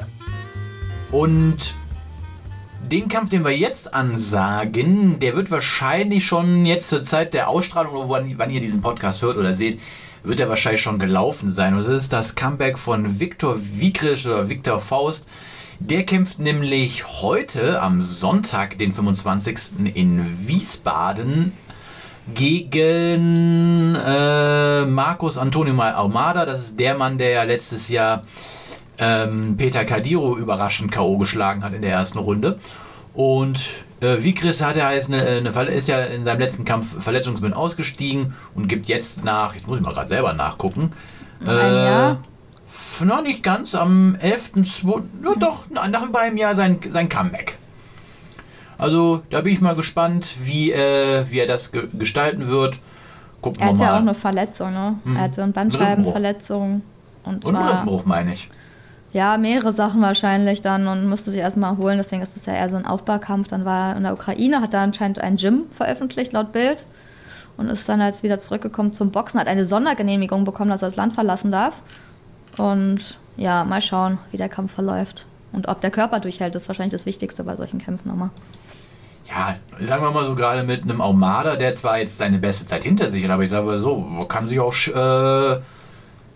Und 1.12 1.76
den 2.90 3.08
Kampf, 3.08 3.30
den 3.30 3.44
wir 3.44 3.56
jetzt 3.56 3.94
ansagen, 3.94 5.20
der 5.20 5.36
wird 5.36 5.52
wahrscheinlich 5.52 6.26
schon 6.26 6.66
jetzt 6.66 6.90
zur 6.90 7.04
Zeit 7.04 7.34
der 7.34 7.50
Ausstrahlung, 7.50 7.94
oder 7.94 8.10
wann, 8.10 8.38
wann 8.38 8.50
ihr 8.50 8.62
diesen 8.62 8.82
Podcast 8.82 9.22
hört 9.22 9.38
oder 9.38 9.54
seht, 9.54 9.80
wird 10.24 10.40
er 10.40 10.50
wahrscheinlich 10.50 10.82
schon 10.82 11.00
gelaufen 11.00 11.52
sein. 11.52 11.74
Und 11.74 11.82
das 11.82 12.04
ist 12.04 12.14
das 12.14 12.36
Comeback 12.36 12.78
von 12.78 13.20
Viktor 13.20 13.58
Wiegrich 13.60 14.26
oder 14.28 14.50
Viktor 14.50 14.80
Faust. 14.80 15.28
Der 15.84 16.04
kämpft 16.04 16.40
nämlich 16.40 17.06
heute 17.22 17.82
am 17.82 18.02
Sonntag, 18.02 18.78
den 18.78 18.94
25. 18.94 19.94
in 19.96 20.48
Wiesbaden 20.48 21.54
gegen 22.34 23.96
äh, 23.96 24.86
Marcos 24.86 25.38
Antonio 25.40 25.78
Almada. 25.82 26.46
Das 26.46 26.60
ist 26.60 26.80
der 26.80 26.96
Mann, 26.96 27.18
der 27.18 27.32
ja 27.32 27.44
letztes 27.44 27.90
Jahr 27.90 28.24
ähm, 29.00 29.56
Peter 29.58 29.84
Kadiro 29.84 30.38
überraschend 30.38 30.92
K.O. 30.92 31.18
geschlagen 31.18 31.64
hat 31.64 31.74
in 31.74 31.82
der 31.82 31.92
ersten 31.92 32.20
Runde. 32.20 32.60
Und 33.14 33.62
äh, 34.02 34.24
Vigris 34.24 34.62
hat 34.62 34.78
er 34.78 34.94
jetzt 34.94 35.10
eine, 35.12 35.24
eine, 35.26 35.52
Verle- 35.52 35.72
ist 35.72 35.88
ja 35.88 36.04
in 36.06 36.24
seinem 36.24 36.40
letzten 36.40 36.64
Kampf 36.64 37.04
verletzungsbedingt 37.04 37.58
ausgestiegen 37.58 38.36
und 38.54 38.68
gibt 38.68 38.88
jetzt 38.88 39.26
nach, 39.26 39.56
jetzt 39.56 39.68
muss 39.68 39.80
ich 39.80 39.84
mal 39.86 39.94
gerade 39.94 40.08
selber 40.08 40.32
nachgucken. 40.34 40.92
Nach 41.40 41.52
einem 41.60 41.76
Jahr? 41.76 42.24
Noch 43.04 43.22
nicht 43.22 43.44
ganz, 43.44 43.76
am 43.76 44.16
11.2. 44.22 45.04
Ja, 45.24 45.34
doch, 45.38 45.66
na, 45.70 45.88
nach 45.88 46.08
über 46.08 46.20
einem 46.20 46.38
Jahr 46.38 46.56
sein, 46.56 46.80
sein 46.90 47.10
Comeback. 47.10 47.58
Also 48.78 49.22
da 49.30 49.42
bin 49.42 49.54
ich 49.54 49.62
mal 49.62 49.76
gespannt, 49.76 50.36
wie, 50.42 50.72
äh, 50.72 51.26
wie 51.30 51.40
er 51.40 51.48
das 51.48 51.72
ge 51.72 51.88
gestalten 51.94 52.48
wird. 52.48 52.80
Gucken 53.42 53.62
Er 53.62 53.70
hat 53.70 53.80
ja 53.80 53.94
auch 53.94 54.00
eine 54.00 54.14
Verletzung, 54.14 54.74
ne? 54.74 54.96
Hm. 55.04 55.16
Er 55.16 55.22
hatte 55.24 55.44
eine 55.44 55.52
Bandscheibenverletzung. 55.52 56.82
Und, 57.24 57.46
und 57.46 57.54
war, 57.54 57.70
Rippenbruch 57.70 58.06
meine 58.06 58.34
ich. 58.34 58.50
Ja, 59.14 59.38
mehrere 59.38 59.74
Sachen 59.74 60.02
wahrscheinlich 60.02 60.62
dann 60.62 60.88
und 60.88 61.08
musste 61.08 61.32
sich 61.32 61.42
erstmal 61.42 61.74
erholen. 61.74 61.98
Deswegen 61.98 62.22
ist 62.22 62.38
es 62.38 62.46
ja 62.46 62.54
eher 62.54 62.70
so 62.70 62.78
ein 62.78 62.86
Aufbaukampf. 62.86 63.50
Dann 63.50 63.66
war 63.66 63.90
er 63.90 63.98
in 63.98 64.04
der 64.04 64.14
Ukraine, 64.14 64.62
hat 64.62 64.74
da 64.74 64.82
anscheinend 64.82 65.20
ein 65.20 65.36
Gym 65.36 65.66
veröffentlicht, 65.72 66.34
laut 66.34 66.52
Bild. 66.52 66.86
Und 67.58 67.70
ist 67.70 67.88
dann 67.90 68.00
jetzt 68.00 68.24
wieder 68.24 68.40
zurückgekommen 68.40 68.94
zum 68.94 69.12
Boxen, 69.12 69.40
hat 69.40 69.48
eine 69.48 69.66
Sondergenehmigung 69.66 70.46
bekommen, 70.46 70.72
dass 70.72 70.82
er 70.82 70.88
das 70.88 70.96
Land 70.96 71.14
verlassen 71.14 71.52
darf. 71.52 71.84
Und 72.62 73.18
ja, 73.38 73.64
mal 73.64 73.82
schauen, 73.82 74.20
wie 74.30 74.38
der 74.38 74.48
Kampf 74.48 74.74
verläuft. 74.74 75.26
Und 75.52 75.68
ob 75.68 75.82
der 75.82 75.90
Körper 75.90 76.20
durchhält, 76.20 76.54
ist 76.56 76.68
wahrscheinlich 76.68 76.92
das 76.92 77.08
Wichtigste 77.08 77.44
bei 77.44 77.56
solchen 77.56 77.80
Kämpfen 77.80 78.08
nochmal. 78.08 78.30
Ja, 79.28 79.56
sagen 79.80 80.04
wir 80.04 80.12
mal 80.12 80.26
so 80.26 80.36
gerade 80.36 80.62
mit 80.62 80.84
einem 80.84 81.02
Aumada, 81.02 81.56
der 81.56 81.74
zwar 81.74 81.98
jetzt 81.98 82.20
seine 82.20 82.38
beste 82.38 82.68
Zeit 82.68 82.84
hinter 82.84 83.10
sich 83.10 83.24
hat, 83.24 83.32
aber 83.32 83.42
ich 83.42 83.50
sage 83.50 83.66
mal 83.66 83.78
so, 83.80 83.98
man 83.98 84.28
kann 84.28 84.46
sich 84.46 84.60
auch 84.60 84.76
äh, 84.76 85.60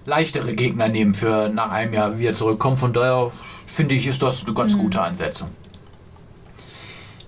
leichtere 0.05 0.55
Gegner 0.55 0.88
nehmen 0.88 1.13
für 1.13 1.50
nach 1.50 1.70
einem 1.70 1.94
Jahr 1.94 2.17
wieder 2.17 2.34
zurückkommen. 2.34 2.77
Von 2.77 2.94
daher 2.94 3.32
finde 3.67 3.94
ich, 3.94 4.08
ist 4.08 4.24
das 4.24 4.46
eine 4.46 4.53
ganz 4.55 4.75
gute 4.77 5.01
Ansetzung. 5.01 5.50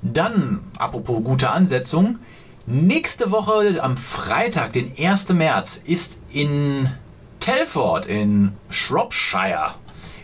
Dann, 0.02 0.62
apropos 0.80 1.24
gute 1.24 1.52
Ansetzung, 1.52 2.18
nächste 2.66 3.30
Woche 3.30 3.78
am 3.84 3.96
Freitag, 3.96 4.74
den 4.74 4.92
1. 4.98 5.30
März, 5.34 5.82
ist 5.86 6.20
in 6.32 6.90
Telford 7.48 8.08
in 8.08 8.52
Shropshire 8.70 9.76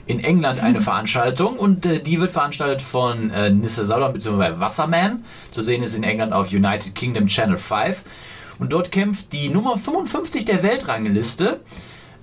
in 0.07 0.19
England 0.19 0.61
eine 0.61 0.81
Veranstaltung 0.89 1.57
und 1.57 1.85
äh, 1.85 2.01
die 2.01 2.19
wird 2.19 2.31
veranstaltet 2.31 2.81
von 2.81 3.29
äh, 3.29 3.49
Nisse 3.49 3.85
Sauer 3.85 4.11
bzw. 4.11 4.59
Wasserman. 4.59 5.23
Zu 5.51 5.61
sehen 5.61 5.83
ist 5.83 5.95
in 5.95 6.03
England 6.03 6.33
auf 6.33 6.51
United 6.51 6.95
Kingdom 6.95 7.27
Channel 7.27 7.55
5. 7.55 8.03
Und 8.59 8.73
dort 8.73 8.91
kämpft 8.91 9.31
die 9.31 9.47
Nummer 9.47 9.77
55 9.77 10.43
der 10.43 10.63
Weltrangliste 10.63 11.61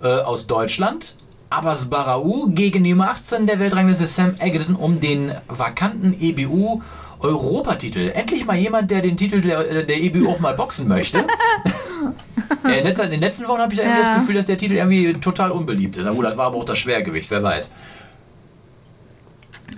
äh, 0.02 0.07
aus 0.07 0.47
Deutschland, 0.47 1.16
Abbas 1.49 1.88
Barau, 1.88 2.49
gegen 2.50 2.85
die 2.85 2.90
Nummer 2.90 3.12
18 3.12 3.47
der 3.47 3.59
Weltrangliste 3.59 4.07
Sam 4.07 4.35
Egerton 4.38 4.76
um 4.76 5.00
den 5.00 5.33
vakanten 5.49 6.14
EBU 6.21 6.83
Europatitel. 7.21 8.11
Endlich 8.11 8.45
mal 8.45 8.59
jemand, 8.59 8.90
der 8.90 9.00
den 9.00 9.16
Titel 9.16 9.40
der, 9.40 9.83
der 9.83 9.97
EBU 9.97 10.28
auch 10.28 10.40
mal 10.40 10.52
boxen 10.52 10.88
möchte. 10.88 11.25
Ja, 12.64 12.71
in, 12.71 12.85
letzter, 12.85 13.04
in 13.04 13.11
den 13.12 13.21
letzten 13.21 13.47
Wochen 13.49 13.61
habe 13.61 13.73
ich 13.73 13.78
irgendwie 13.78 14.00
Ja. 14.00 14.07
das 14.09 14.14
Gefühl, 14.21 14.35
dass 14.35 14.47
der 14.47 14.59
Titel 14.59 14.75
irgendwie 14.75 15.12
total 15.14 15.50
unbeliebt 15.50 15.97
ist. 15.97 16.07
Oh, 16.09 16.21
das 16.23 16.37
war 16.37 16.47
aber 16.47 16.57
auch 16.57 16.64
das 16.64 16.78
Schwergewicht, 16.78 17.30
wer 17.30 17.42
weiß. 17.42 17.71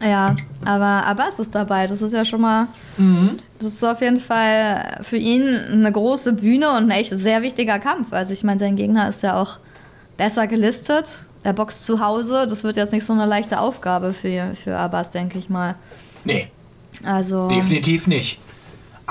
Ja, 0.02 0.35
aber 0.64 1.07
Abbas 1.07 1.38
ist 1.38 1.55
dabei. 1.55 1.87
Das 1.87 2.02
ist 2.02 2.12
ja 2.12 2.25
schon 2.25 2.41
mal. 2.41 2.67
Das 3.61 3.69
ist 3.69 3.85
auf 3.85 4.00
jeden 4.00 4.19
Fall 4.21 4.99
für 5.02 5.17
ihn 5.17 5.47
eine 5.71 5.93
große 5.93 6.33
Bühne 6.33 6.71
und 6.71 6.85
ein 6.85 6.91
echt 6.91 7.11
sehr 7.11 7.43
wichtiger 7.43 7.79
Kampf. 7.79 8.12
Also, 8.12 8.33
ich 8.33 8.43
meine, 8.43 8.59
sein 8.59 8.75
Gegner 8.76 9.09
ist 9.09 9.23
ja 9.23 9.41
auch 9.41 9.59
besser 10.17 10.47
gelistet. 10.47 11.19
Er 11.45 11.52
boxt 11.52 11.85
zu 11.85 12.00
Hause. 12.00 12.47
Das 12.49 12.64
wird 12.64 12.76
jetzt 12.76 12.93
nicht 12.93 13.05
so 13.05 13.12
eine 13.12 13.26
leichte 13.26 13.61
Aufgabe 13.61 14.12
für, 14.12 14.55
für 14.55 14.76
Abbas, 14.76 15.11
denke 15.11 15.38
ich 15.38 15.49
mal. 15.49 15.75
Nee, 16.25 16.49
Also. 17.05 17.49
definitiv 17.49 18.07
nicht. 18.07 18.41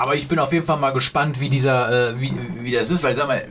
Aber 0.02 0.16
ich 0.16 0.26
bin 0.26 0.40
auf 0.40 0.52
jeden 0.52 0.66
Fall 0.66 0.78
mal 0.78 0.90
gespannt, 0.90 1.38
wie 1.38 1.48
dieser, 1.48 2.10
äh, 2.10 2.20
wie, 2.20 2.32
wie 2.58 2.72
das 2.72 2.90
ist, 2.90 3.04
weil 3.04 3.14
sag 3.14 3.28
mal, 3.28 3.46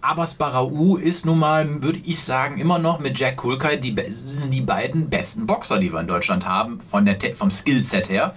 Abbas 0.00 0.32
Barau 0.32 0.96
ist 0.96 1.26
nun 1.26 1.38
mal, 1.40 1.82
würde 1.82 2.00
ich 2.06 2.20
sagen, 2.20 2.56
immer 2.58 2.78
noch 2.78 3.00
mit 3.00 3.18
Jack 3.18 3.36
Kulkai 3.36 3.76
die, 3.76 3.94
sind 4.24 4.50
die 4.50 4.62
beiden 4.62 5.10
besten 5.10 5.46
Boxer, 5.46 5.78
die 5.78 5.92
wir 5.92 6.00
in 6.00 6.06
Deutschland 6.06 6.48
haben, 6.48 6.80
von 6.80 7.04
der, 7.04 7.18
vom 7.34 7.50
Skillset 7.50 8.08
her. 8.08 8.34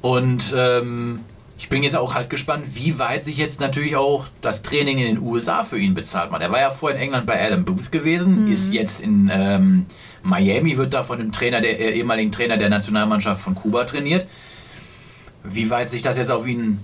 Und 0.00 0.54
ähm, 0.56 1.24
ich 1.58 1.68
bin 1.68 1.82
jetzt 1.82 1.96
auch 1.96 2.14
halt 2.14 2.30
gespannt, 2.30 2.66
wie 2.74 3.00
weit 3.00 3.24
sich 3.24 3.36
jetzt 3.36 3.58
natürlich 3.58 3.96
auch 3.96 4.26
das 4.42 4.62
Training 4.62 4.98
in 4.98 5.16
den 5.16 5.18
USA 5.18 5.64
für 5.64 5.76
ihn 5.76 5.94
bezahlt 5.94 6.30
macht. 6.30 6.42
Er 6.42 6.52
war 6.52 6.60
ja 6.60 6.70
vorher 6.70 6.96
in 6.96 7.02
England 7.02 7.26
bei 7.26 7.44
Adam 7.44 7.64
Booth 7.64 7.90
gewesen, 7.90 8.46
ist 8.46 8.72
jetzt 8.72 9.00
in 9.00 9.28
ähm, 9.34 9.86
Miami, 10.22 10.78
wird 10.78 10.94
da 10.94 11.02
von 11.02 11.18
dem 11.18 11.32
Trainer, 11.32 11.60
der 11.60 11.80
äh, 11.80 11.98
ehemaligen 11.98 12.30
Trainer 12.30 12.58
der 12.58 12.68
Nationalmannschaft 12.68 13.40
von 13.40 13.56
Kuba 13.56 13.82
trainiert. 13.82 14.28
Wie 15.48 15.70
weit 15.70 15.88
sich 15.88 16.02
das 16.02 16.16
jetzt 16.16 16.30
auf 16.30 16.46
ihn 16.46 16.80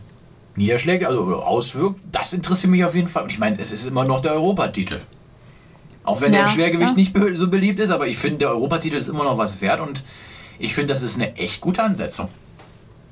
niederschlägt, 0.57 1.04
also 1.04 1.37
auswirkt, 1.42 2.00
das 2.11 2.33
interessiert 2.33 2.71
mich 2.71 2.85
auf 2.85 2.95
jeden 2.95 3.09
Fall. 3.09 3.25
Und 3.25 3.33
ich 3.33 3.38
meine, 3.38 3.59
es 3.59 3.73
ist 3.73 3.87
immer 3.87 4.04
noch 4.04 4.21
der 4.21 4.33
Europatitel. 4.33 5.00
Auch 6.04 6.21
wenn 6.21 6.33
der 6.33 6.42
Ja, 6.42 6.47
im 6.47 6.52
Schwergewicht 6.52 6.90
ja. 6.90 6.97
nicht 6.97 7.16
so 7.37 7.49
beliebt 7.49 7.78
ist, 7.78 7.90
aber 7.90 8.07
ich 8.07 8.19
finde, 8.19 8.38
der 8.38 8.50
Europatitel 8.50 8.97
ist 8.97 9.09
immer 9.09 9.25
noch 9.25 9.38
was 9.38 9.61
wert 9.61 9.81
und 9.81 10.02
ich 10.59 10.75
finde, 10.75 10.92
das 10.92 11.02
ist 11.02 11.16
eine 11.16 11.37
echt 11.37 11.61
gute 11.61 11.83
Ansetzung. 11.83 12.28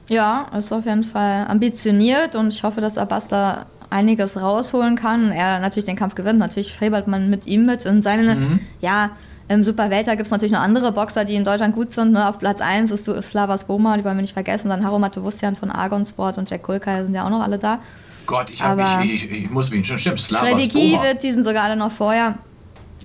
Ja, 0.09 0.49
ist 0.57 0.73
auf 0.73 0.87
jeden 0.87 1.05
Fall 1.05 1.47
ambitioniert 1.47 2.35
und 2.35 2.53
ich 2.53 2.63
hoffe, 2.65 2.81
dass 2.81 2.99
Abbas 2.99 3.29
da 3.29 3.67
einiges 3.91 4.41
rausholen 4.41 4.97
kann 4.97 5.31
er 5.33 5.61
natürlich 5.61 5.85
den 5.85 5.97
Kampf 5.97 6.15
gewinnt. 6.15 6.39
Natürlich 6.39 6.75
fabelt 6.75 7.07
man 7.07 7.31
mit 7.31 7.47
ihm 7.47 7.67
mit. 7.67 7.85
In 7.85 8.03
seinem, 8.03 8.61
ja, 8.81 9.11
im 9.51 9.65
Superwelter 9.65 10.13
gibt 10.13 10.27
es 10.27 10.31
natürlich 10.31 10.53
noch 10.53 10.61
andere 10.61 10.93
Boxer, 10.93 11.25
die 11.25 11.35
in 11.35 11.43
Deutschland 11.43 11.75
gut 11.75 11.93
sind. 11.93 12.13
Ne? 12.13 12.29
Auf 12.29 12.39
Platz 12.39 12.61
1 12.61 12.93
ist 12.93 13.05
Slavas 13.05 13.67
Goma, 13.67 13.97
die 13.97 14.05
wollen 14.05 14.17
wir 14.17 14.23
nicht 14.23 14.33
vergessen. 14.33 14.69
Dann 14.69 14.87
Haro 14.87 15.01
Matovusian 15.01 15.57
von 15.57 15.73
Argon 15.73 16.07
Sport 16.07 16.39
und 16.39 16.49
Jack 16.49 16.63
Kulkai 16.63 17.03
sind 17.03 17.17
ja 17.17 17.25
auch 17.25 17.31
noch 17.31 17.43
alle 17.43 17.59
da. 17.59 17.81
Gott, 18.27 18.49
ich, 18.51 18.63
hab 18.63 18.77
mich, 18.77 19.25
ich, 19.25 19.31
ich 19.33 19.51
muss 19.51 19.69
mich 19.71 19.85
schon 19.85 19.99
stimmt. 19.99 20.21
Slavas 20.21 20.51
Freddy 20.51 20.93
Boma. 20.93 21.03
wird, 21.03 21.25
die 21.25 21.33
sind 21.33 21.43
sogar 21.43 21.65
alle 21.65 21.75
noch 21.75 21.91
vorher, 21.91 22.37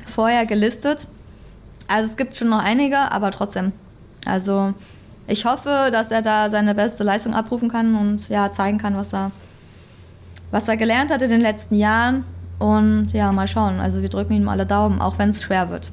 vorher 0.05 0.45
gelistet. 0.45 1.07
Also 1.87 2.11
es 2.11 2.15
gibt 2.15 2.35
schon 2.35 2.49
noch 2.49 2.63
einige, 2.63 3.11
aber 3.11 3.31
trotzdem. 3.31 3.71
Also 4.23 4.75
ich 5.25 5.45
hoffe, 5.45 5.89
dass 5.91 6.11
er 6.11 6.21
da 6.21 6.51
seine 6.51 6.75
beste 6.75 7.03
Leistung 7.03 7.33
abrufen 7.33 7.69
kann 7.69 7.95
und 7.95 8.29
ja, 8.29 8.51
zeigen 8.51 8.77
kann, 8.77 8.95
was 8.95 9.15
er, 9.15 9.31
was 10.51 10.67
er 10.67 10.77
gelernt 10.77 11.09
hat 11.09 11.23
in 11.23 11.29
den 11.29 11.41
letzten 11.41 11.73
Jahren. 11.73 12.23
Und 12.59 13.13
ja, 13.13 13.31
mal 13.31 13.47
schauen. 13.47 13.79
Also 13.79 14.03
wir 14.03 14.09
drücken 14.09 14.33
ihm 14.33 14.47
alle 14.47 14.67
Daumen, 14.67 15.01
auch 15.01 15.17
wenn 15.17 15.31
es 15.31 15.41
schwer 15.41 15.71
wird. 15.71 15.89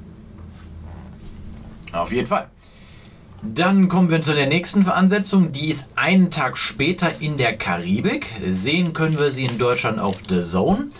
Auf 1.92 2.12
jeden 2.12 2.26
Fall. 2.26 2.48
Dann 3.42 3.88
kommen 3.88 4.08
wir 4.08 4.22
zu 4.22 4.34
der 4.34 4.46
nächsten 4.46 4.88
Ansetzung. 4.88 5.50
Die 5.52 5.68
ist 5.70 5.88
einen 5.96 6.30
Tag 6.30 6.56
später 6.56 7.20
in 7.20 7.36
der 7.36 7.56
Karibik. 7.56 8.26
Sehen 8.48 8.92
können 8.92 9.18
wir 9.18 9.30
sie 9.30 9.46
in 9.46 9.58
Deutschland 9.58 9.98
auf 9.98 10.20
The 10.28 10.42
Zone. 10.42 10.90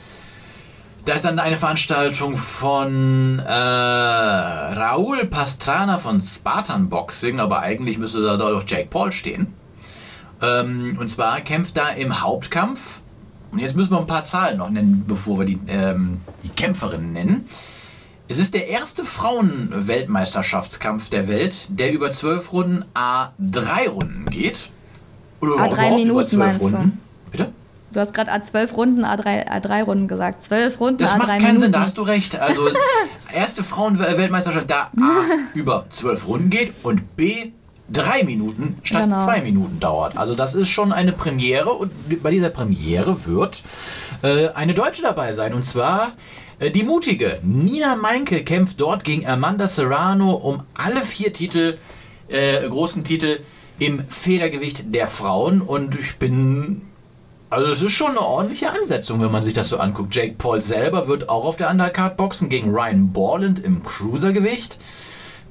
Da 1.05 1.15
ist 1.15 1.25
dann 1.25 1.39
eine 1.39 1.57
Veranstaltung 1.57 2.37
von 2.37 3.39
äh, 3.41 3.53
Raúl 3.53 5.25
Pastrana 5.27 5.99
von 5.99 6.21
Spartan 6.21 6.89
Boxing, 6.89 7.41
aber 7.41 7.61
eigentlich 7.61 7.99
müsste 7.99 8.23
da 8.23 8.37
doch 8.37 8.65
Jake 8.67 8.87
Paul 8.89 9.11
stehen. 9.11 9.55
Ähm, 10.41 10.97
und 11.01 11.09
zwar 11.09 11.41
kämpft 11.41 11.77
da 11.77 11.89
im 11.89 12.21
Hauptkampf. 12.21 13.01
Und 13.51 13.59
jetzt 13.59 13.77
müssen 13.77 13.91
wir 13.91 13.99
ein 13.99 14.07
paar 14.07 14.25
Zahlen 14.25 14.59
noch 14.59 14.71
nennen, 14.71 15.05
bevor 15.07 15.39
wir 15.41 15.45
die, 15.45 15.61
ähm, 15.69 16.21
die 16.43 16.49
Kämpferinnen 16.49 17.13
nennen. 17.13 17.45
Es 18.29 18.39
ist 18.39 18.55
der 18.55 18.69
erste 18.69 19.05
Frauen-Weltmeisterschaftskampf 19.05 21.09
der 21.11 21.29
Welt, 21.29 21.57
der 21.69 21.93
über 21.93 22.11
zwölf 22.11 22.53
Runden 22.53 22.85
A3 22.95 23.89
Runden 23.89 24.27
geht. 24.31 24.71
Oder 25.41 25.53
A3 25.55 25.57
überhaupt 25.57 25.73
über 25.83 25.97
Minuten 25.97 26.29
zwölf 26.29 26.39
meinst 26.39 26.61
du? 26.61 26.65
Runden. 26.67 26.99
Bitte? 27.31 27.53
Du 27.93 28.01
hast 28.01 28.15
gerade 28.15 28.33
A12 28.33 28.73
Runden, 28.73 29.05
A3, 29.05 29.47
A3 29.51 29.83
Runden 29.83 30.09
gesagt. 30.09 30.45
12 30.45 30.81
Runden, 30.81 30.99
Das 31.03 31.11
A3 31.13 31.19
macht 31.19 31.29
keinen 31.29 31.41
Minuten. 31.43 31.61
Sinn, 31.61 31.73
da 31.73 31.81
hast 31.83 31.99
du 31.99 32.03
recht. 32.03 32.37
Also 32.39 32.69
erste 33.35 33.63
Frauenweltmeisterschaft, 33.63 34.71
da 34.71 34.85
A 34.85 34.91
über 35.55 35.85
zwölf 35.91 36.27
Runden 36.27 36.49
geht 36.49 36.73
und 36.83 37.17
B 37.17 37.51
drei 37.91 38.23
Minuten 38.23 38.79
statt 38.85 39.03
Genau. 39.03 39.23
zwei 39.23 39.43
Minuten 39.43 39.79
dauert. 39.79 40.17
Also 40.17 40.35
das 40.35 40.55
ist 40.55 40.71
schon 40.71 40.93
eine 40.93 41.13
Premiere 41.13 41.71
und 41.73 41.91
bei 42.23 42.31
dieser 42.31 42.49
Premiere 42.49 43.27
wird 43.27 43.63
äh, 44.23 44.49
eine 44.49 44.75
Deutsche 44.75 45.03
dabei 45.03 45.33
sein 45.33 45.55
und 45.55 45.65
zwar 45.65 46.13
äh, 46.59 46.71
die 46.71 46.83
mutige 46.83 47.41
Nina 47.43 47.97
Meinke 47.97 48.45
kämpft 48.45 48.81
dort 48.81 49.05
gegen 49.05 49.27
Amanda 49.27 49.67
Serrano 49.67 50.33
um 50.33 50.63
alle 50.75 51.03
vier 51.03 51.33
Titel, 51.33 51.79
äh, 52.29 52.69
großen 52.69 53.05
Titel 53.05 53.41
im 53.79 54.05
Federgewicht 54.09 54.95
der 54.95 55.09
Frauen 55.09 55.61
und 55.61 55.99
ich 55.99 56.17
bin 56.17 56.83
also 57.53 57.71
es 57.71 57.83
ist 57.83 57.93
schon 57.93 58.13
eine 58.13 58.23
ordentliche 58.23 58.71
Ansetzung, 58.71 59.21
wenn 59.21 59.31
man 59.31 59.43
sich 59.43 59.53
das 59.53 59.69
so 59.69 59.77
anguckt. 59.77 60.15
Jake 60.15 60.37
Paul 60.39 60.63
selber 60.63 61.07
wird 61.07 61.29
auch 61.29 61.45
auf 61.45 61.59
der 61.59 61.69
Undercard 61.69 62.17
boxen 62.17 62.49
gegen 62.49 62.71
Ryan 62.71 63.13
Borland 63.13 63.59
im 63.59 63.83
Cruisergewicht. 63.83 64.79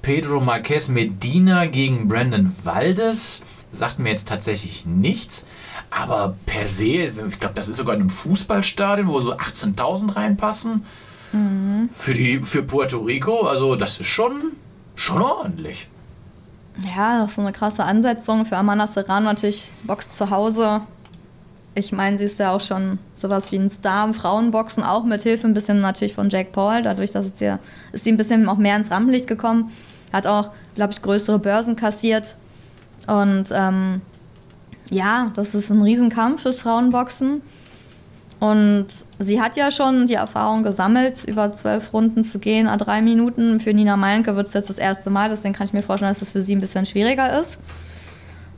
Pedro 0.02 0.40
Marquez 0.40 0.88
Medina 0.88 1.68
gegen 1.68 2.08
Brandon 2.08 2.56
Valdes. 2.64 3.42
Sagt 3.72 4.00
mir 4.00 4.10
jetzt 4.10 4.28
tatsächlich 4.28 4.88
nichts. 4.88 5.46
Aber 5.92 6.36
per 6.46 6.68
se, 6.68 7.12
ich 7.28 7.40
glaube, 7.40 7.54
das 7.54 7.68
ist 7.68 7.78
sogar 7.78 7.96
in 7.96 8.02
einem 8.02 8.10
Fußballstadion, 8.10 9.08
wo 9.08 9.20
so 9.20 9.36
18.000 9.36 10.16
reinpassen. 10.16 10.86
Für, 11.94 12.14
die, 12.14 12.40
für 12.40 12.64
Puerto 12.64 13.00
Rico. 13.00 13.42
Also 13.42 13.76
das 13.76 14.00
ist 14.00 14.08
schon, 14.08 14.54
schon 14.96 15.22
ordentlich. 15.22 15.88
Ja, 16.96 17.22
das 17.22 17.32
ist 17.32 17.40
eine 17.40 17.54
krasse 17.54 17.84
Ansetzung 17.84 18.46
für 18.46 18.58
Amanda 18.58 18.88
Serrano 18.88 19.28
natürlich. 19.28 19.72
Boxt 19.84 20.16
zu 20.16 20.30
Hause. 20.30 20.82
Ich 21.74 21.94
meine, 21.94 22.18
sie 22.18 22.26
ist 22.26 22.40
ja 22.40 22.54
auch 22.54 22.60
schon 22.60 23.00
sowas 23.16 23.52
wie 23.54 23.58
ein 23.58 23.70
Star 23.70 24.06
im 24.06 24.14
Frauenboxen, 24.14 24.84
auch 24.84 25.06
mit 25.06 25.24
Hilfe 25.24 25.48
ein 25.48 25.54
bisschen 25.54 25.80
natürlich 25.80 26.14
von 26.14 26.30
Jake 26.30 26.50
Paul. 26.52 26.84
Dadurch, 26.84 27.12
dass 27.12 27.28
es 27.28 27.40
ihr, 27.40 27.60
ist 27.94 28.04
sie 28.04 28.12
ein 28.12 28.18
bisschen 28.18 28.48
auch 28.50 28.58
mehr 28.58 28.76
ins 28.76 28.92
Rampenlicht 28.92 29.28
gekommen. 29.28 29.72
Hat 30.12 30.28
auch, 30.28 30.50
glaube 30.76 30.92
ich, 30.92 31.02
größere 31.02 31.40
Börsen 31.40 31.78
kassiert. 31.78 32.36
Und 33.08 33.46
ähm, 33.54 34.02
ja, 34.92 35.32
das 35.34 35.56
ist 35.56 35.72
ein 35.72 35.82
Riesenkampf 35.82 36.44
fürs 36.44 36.62
Frauenboxen. 36.62 37.42
Und 38.40 38.88
sie 39.20 39.42
hat 39.42 39.56
ja 39.56 39.72
schon 39.72 40.08
die 40.08 40.16
Erfahrung 40.16 40.64
gesammelt, 40.64 41.24
über 41.26 41.54
zwölf 41.54 41.94
Runden 41.94 42.24
zu 42.24 42.40
gehen, 42.40 42.68
a 42.68 42.76
drei 42.76 43.02
Minuten. 43.02 43.60
Für 43.60 43.74
Nina 43.74 43.98
Meinke 43.98 44.36
wird 44.36 44.48
es 44.48 44.54
jetzt 44.54 44.70
das 44.70 44.80
erste 44.80 45.10
Mal, 45.10 45.30
deswegen 45.30 45.54
kann 45.54 45.68
ich 45.68 45.74
mir 45.74 45.84
vorstellen, 45.84 46.10
dass 46.10 46.20
das 46.20 46.32
für 46.32 46.42
sie 46.42 46.56
ein 46.56 46.60
bisschen 46.60 46.86
schwieriger 46.86 47.40
ist. 47.40 47.60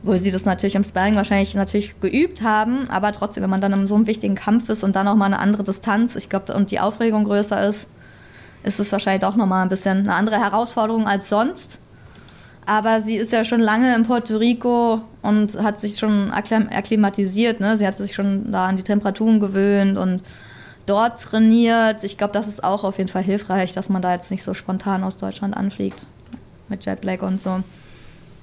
Obwohl 0.02 0.20
sie 0.20 0.32
das 0.32 0.46
natürlich 0.46 0.75
im 0.75 0.84
Sparring 0.84 1.16
wahrscheinlich 1.16 1.54
natürlich 1.56 2.00
geübt 2.00 2.42
haben, 2.42 2.90
aber 2.90 3.12
trotzdem, 3.12 3.44
wenn 3.44 3.50
man 3.50 3.62
dann 3.62 3.74
in 3.74 3.88
so 3.88 3.96
einem 3.96 4.08
wichtigen 4.08 4.36
Kampf 4.36 4.70
ist 4.70 4.84
und 4.84 4.96
dann 4.96 5.08
auch 5.08 5.16
mal 5.16 5.25
eine 5.25 5.40
andere 5.40 5.63
Distanz, 5.63 6.16
ich 6.16 6.30
glaube, 6.30 6.54
und 6.54 6.72
die 6.72 6.80
Aufregung 6.80 7.25
größer 7.25 7.68
ist, 7.68 7.88
ist 8.63 8.80
es 8.80 8.92
wahrscheinlich 8.92 9.22
doch 9.22 9.36
nochmal 9.36 9.63
ein 9.63 9.70
bisschen 9.70 10.00
eine 10.00 10.16
andere 10.16 10.40
Herausforderung 10.40 11.08
als 11.08 11.30
sonst. 11.30 11.80
Aber 12.65 13.01
sie 13.01 13.15
ist 13.15 13.32
ja 13.32 13.43
schon 13.43 13.60
lange 13.60 13.93
in 13.96 14.03
Puerto 14.03 14.38
Rico 14.38 15.01
und 15.22 15.62
hat 15.62 15.79
sich 15.82 15.98
schon 15.98 16.32
akklim- 16.32 16.70
akklimatisiert. 16.74 17.60
Ne? 17.60 17.77
Sie 17.77 17.86
hat 17.86 17.98
sich 17.98 18.13
schon 18.15 18.51
da 18.51 18.65
an 18.67 18.77
die 18.77 18.84
Temperaturen 18.84 19.39
gewöhnt 19.39 19.98
und 19.98 20.22
dort 20.86 21.22
trainiert. 21.22 22.03
Ich 22.03 22.17
glaube, 22.17 22.34
das 22.34 22.48
ist 22.48 22.63
auch 22.63 22.84
auf 22.84 22.98
jeden 22.98 23.10
Fall 23.10 23.24
hilfreich, 23.24 23.74
dass 23.74 23.89
man 23.89 24.01
da 24.01 24.13
jetzt 24.13 24.32
nicht 24.32 24.43
so 24.43 24.53
spontan 24.53 25.03
aus 25.03 25.17
Deutschland 25.17 25.55
anfliegt. 25.55 26.08
Mit 26.70 26.86
Jetlag 26.86 27.22
und 27.22 27.41
so. 27.41 27.60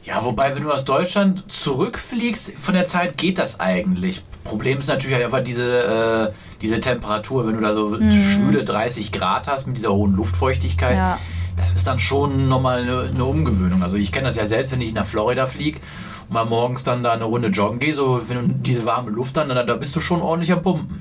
Ja, 0.04 0.24
wobei, 0.24 0.54
wenn 0.56 0.62
du 0.62 0.70
aus 0.70 0.84
Deutschland 0.86 1.50
zurückfliegst, 1.52 2.52
von 2.58 2.72
der 2.74 2.86
Zeit 2.86 3.18
geht 3.18 3.36
das 3.38 3.60
eigentlich. 3.60 4.22
Problem 4.44 4.78
ist 4.78 4.88
natürlich 4.88 5.22
einfach 5.22 5.42
diese, 5.42 6.30
äh, 6.30 6.32
diese 6.62 6.80
Temperatur, 6.80 7.46
wenn 7.46 7.54
du 7.54 7.60
da 7.60 7.74
so 7.74 7.94
schwüle 8.10 8.64
30 8.64 9.12
Grad 9.12 9.46
hast 9.46 9.66
mit 9.66 9.76
dieser 9.76 9.92
hohen 9.92 10.14
Luftfeuchtigkeit. 10.14 10.96
Ja. 10.96 11.18
Das 11.60 11.72
ist 11.72 11.86
dann 11.86 11.98
schon 11.98 12.48
nochmal 12.48 12.82
eine, 12.82 13.10
eine 13.12 13.24
Umgewöhnung. 13.24 13.82
Also 13.82 13.96
ich 13.96 14.12
kenne 14.12 14.26
das 14.28 14.36
ja 14.36 14.46
selbst, 14.46 14.72
wenn 14.72 14.80
ich 14.80 14.94
nach 14.94 15.04
Florida 15.04 15.46
fliege 15.46 15.80
und 16.28 16.34
mal 16.34 16.44
morgens 16.46 16.84
dann 16.84 17.02
da 17.02 17.12
eine 17.12 17.24
Runde 17.24 17.48
joggen 17.48 17.78
gehe, 17.78 17.94
so 17.94 18.20
wenn 18.28 18.48
du 18.48 18.54
diese 18.54 18.84
warme 18.86 19.10
Luft 19.10 19.36
dann, 19.36 19.48
dann 19.48 19.66
da 19.66 19.74
bist 19.76 19.94
du 19.94 20.00
schon 20.00 20.22
ordentlich 20.22 20.52
am 20.52 20.62
Pumpen. 20.62 21.00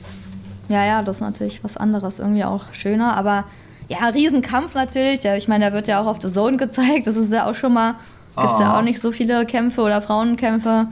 Ja, 0.67 0.85
ja, 0.85 1.01
das 1.01 1.17
ist 1.17 1.21
natürlich 1.21 1.63
was 1.63 1.77
anderes, 1.77 2.19
irgendwie 2.19 2.43
auch 2.43 2.65
schöner. 2.73 3.15
Aber 3.17 3.45
ja, 3.87 4.07
Riesenkampf 4.09 4.75
natürlich. 4.75 5.23
Ja, 5.23 5.35
ich 5.35 5.47
meine, 5.47 5.65
der 5.65 5.73
wird 5.73 5.87
ja 5.87 6.01
auch 6.01 6.05
auf 6.05 6.17
The 6.21 6.31
Zone 6.31 6.57
gezeigt. 6.57 7.07
Das 7.07 7.15
ist 7.15 7.33
ja 7.33 7.49
auch 7.49 7.55
schon 7.55 7.73
mal, 7.73 7.95
gibt 8.37 8.51
es 8.51 8.59
ja 8.59 8.73
Ah. 8.73 8.77
auch 8.77 8.83
nicht 8.83 8.99
so 9.01 9.11
viele 9.11 9.45
Kämpfe 9.45 9.81
oder 9.81 10.01
Frauenkämpfe, 10.01 10.87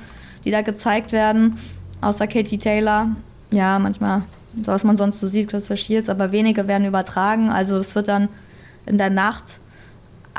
die 0.46 0.52
da 0.52 0.62
gezeigt 0.62 1.12
werden. 1.12 1.58
Außer 2.02 2.26
Katie 2.28 2.58
Taylor. 2.58 3.10
Ja, 3.52 3.78
manchmal, 3.80 4.24
so 4.64 4.72
was 4.72 4.84
man 4.84 4.98
sonst 4.98 5.20
so 5.20 5.28
sieht, 5.28 5.50
Chris 5.50 5.68
Shields, 5.80 6.10
aber 6.10 6.32
wenige 6.32 6.68
werden 6.68 6.88
übertragen. 6.88 7.50
Also 7.52 7.78
das 7.78 7.94
wird 7.96 8.08
dann 8.08 8.30
in 8.88 8.98
der 8.98 9.10
Nacht 9.10 9.60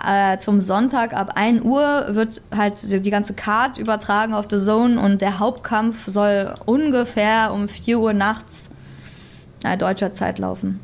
äh, 0.06 0.38
zum 0.38 0.60
Sonntag 0.60 1.12
ab 1.12 1.32
1 1.34 1.62
Uhr 1.62 2.06
wird 2.10 2.40
halt 2.54 3.04
die 3.04 3.10
ganze 3.10 3.34
Card 3.34 3.78
übertragen 3.78 4.34
auf 4.34 4.46
The 4.50 4.62
Zone 4.64 5.00
und 5.00 5.20
der 5.20 5.38
Hauptkampf 5.38 6.06
soll 6.06 6.54
ungefähr 6.66 7.52
um 7.52 7.68
4 7.68 7.98
Uhr 7.98 8.12
nachts 8.12 8.70
äh, 9.64 9.76
deutscher 9.76 10.14
Zeit 10.14 10.38
laufen. 10.38 10.80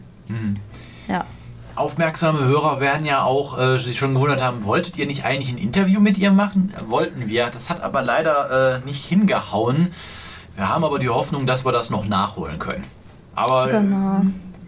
Ja. 1.09 1.25
Aufmerksame 1.77 2.45
Hörer 2.45 2.81
werden 2.81 3.05
ja 3.05 3.23
auch 3.25 3.59
äh, 3.59 3.79
sich 3.79 3.99
schon 3.99 4.15
gewundert 4.15 4.41
haben, 4.41 4.65
wolltet 4.65 4.97
ihr 4.97 5.07
nicht 5.07 5.25
eigentlich 5.25 5.51
ein 5.53 5.59
Interview 5.59 6.01
mit 6.01 6.19
ihr 6.19 6.31
machen? 6.31 6.73
Wollten 6.87 7.29
wir. 7.29 7.49
Das 7.51 7.69
hat 7.69 7.83
aber 7.83 8.03
leider 8.03 8.81
äh, 8.83 8.87
nicht 8.87 9.05
hingehauen. 9.05 9.89
Wir 10.57 10.69
haben 10.69 10.85
aber 10.85 11.01
die 11.01 11.09
Hoffnung, 11.09 11.47
dass 11.47 11.65
wir 11.65 11.73
das 11.73 11.91
noch 11.91 12.07
nachholen 12.07 12.59
können. 12.61 12.85
Aber 13.35 13.69
Genau. 13.69 14.23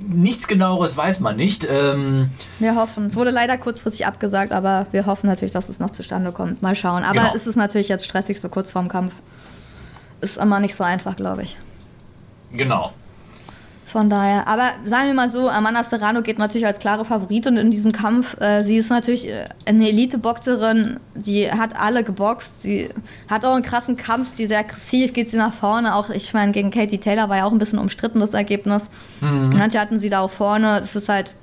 Nichts 0.07 0.47
genaueres 0.49 0.97
weiß 0.97 1.21
man 1.21 1.37
nicht. 1.37 1.67
Ähm, 1.71 2.31
Wir 2.59 2.75
hoffen. 2.77 3.07
Es 3.07 3.15
wurde 3.17 3.31
leider 3.31 3.59
kurzfristig 3.59 4.07
abgesagt, 4.07 4.53
aber 4.53 4.87
wir 4.93 5.07
hoffen 5.07 5.27
natürlich, 5.29 5.53
dass 5.53 5.69
es 5.69 5.79
noch 5.79 5.91
zustande 5.91 6.33
kommt. 6.33 6.63
Mal 6.63 6.75
schauen. 6.75 7.03
Aber 7.05 7.21
Genau. 7.21 7.33
es 7.35 7.47
ist 7.47 7.57
natürlich 7.57 7.89
jetzt 7.89 8.05
stressig, 8.05 8.41
so 8.41 8.49
kurz 8.49 8.73
vorm 8.73 8.89
Kampf. 8.89 9.13
ist 10.21 10.39
immer 10.39 10.61
nicht 10.61 10.75
so 10.75 10.83
einfach, 10.85 11.17
glaube 11.17 11.43
ich. 11.43 11.57
Genau. 12.53 12.93
Von 13.97 14.11
daher, 14.11 14.47
aber 14.47 14.73
sagen 14.85 15.07
wir 15.07 15.15
mal 15.15 15.31
so, 15.31 15.49
Amanda 15.49 15.83
Serrano 15.83 16.21
geht 16.21 16.39
natürlich 16.39 16.67
als 16.67 16.79
klare 16.79 17.07
Favoritin 17.07 17.57
in 17.57 17.71
diesen 17.71 17.93
Kampf. 17.93 18.39
Äh, 18.43 18.61
sie 18.61 18.77
ist 18.77 18.91
natürlich 18.91 19.27
äh, 19.27 19.47
eine 19.65 19.89
Elite-Boxerin, 19.89 21.01
die 21.15 21.51
hat 21.51 21.75
alle 21.81 22.05
geboxt. 22.05 22.61
Sie 22.61 22.91
hat 23.27 23.47
auch 23.47 23.55
einen 23.55 23.63
krassen 23.63 23.97
Kampf, 23.97 24.35
sie 24.35 24.43
ist 24.43 24.49
sehr 24.51 24.59
aggressiv, 24.59 25.15
geht 25.15 25.31
sie 25.31 25.39
nach 25.39 25.55
vorne. 25.55 25.95
Auch, 25.95 26.11
ich 26.11 26.35
meine, 26.35 26.53
gegen 26.53 26.71
Katie 26.71 26.99
Taylor 26.99 27.31
war 27.31 27.39
ja 27.39 27.45
auch 27.47 27.53
ein 27.53 27.59
bisschen 27.59 27.79
umstritten, 27.79 28.21
das 28.21 28.35
Ergebnis. 28.35 28.91
Mhm. 29.23 29.55
Manche 29.57 29.81
hatten 29.81 29.99
sie 29.99 30.11
da 30.11 30.21
auch 30.21 30.31
vorne. 30.31 30.79
Das 30.79 30.95
ist 30.95 31.09
halt, 31.09 31.35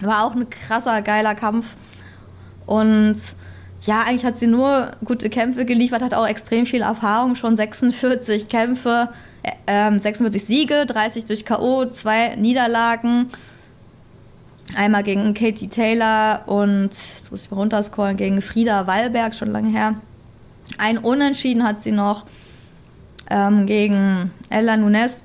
war 0.00 0.24
auch 0.24 0.36
ein 0.36 0.48
krasser, 0.48 1.02
geiler 1.02 1.34
Kampf. 1.34 1.74
Und 2.64 3.16
ja, 3.82 4.04
eigentlich 4.06 4.24
hat 4.24 4.36
sie 4.36 4.46
nur 4.46 4.92
gute 5.04 5.28
Kämpfe 5.30 5.64
geliefert, 5.64 6.02
hat 6.02 6.14
auch 6.14 6.28
extrem 6.28 6.64
viel 6.64 6.82
Erfahrung, 6.82 7.34
schon 7.34 7.56
46 7.56 8.46
Kämpfe, 8.46 9.08
äh, 9.66 9.98
46 9.98 10.42
ähm, 10.42 10.46
Siege, 10.46 10.86
30 10.86 11.24
durch 11.26 11.44
K.O., 11.44 11.86
zwei 11.86 12.36
Niederlagen. 12.36 13.28
Einmal 14.76 15.02
gegen 15.02 15.32
Katie 15.34 15.68
Taylor 15.68 16.42
und, 16.46 16.90
das 16.90 17.30
muss 17.30 17.44
ich 17.44 17.50
mal 17.50 17.58
runterscrollen, 17.58 18.16
gegen 18.16 18.42
Frieda 18.42 18.86
Wallberg, 18.86 19.34
schon 19.34 19.50
lange 19.50 19.70
her. 19.70 19.94
Ein 20.76 20.98
Unentschieden 20.98 21.64
hat 21.64 21.80
sie 21.80 21.92
noch 21.92 22.26
ähm, 23.30 23.66
gegen 23.66 24.30
Ella 24.50 24.76
Nunes. 24.76 25.22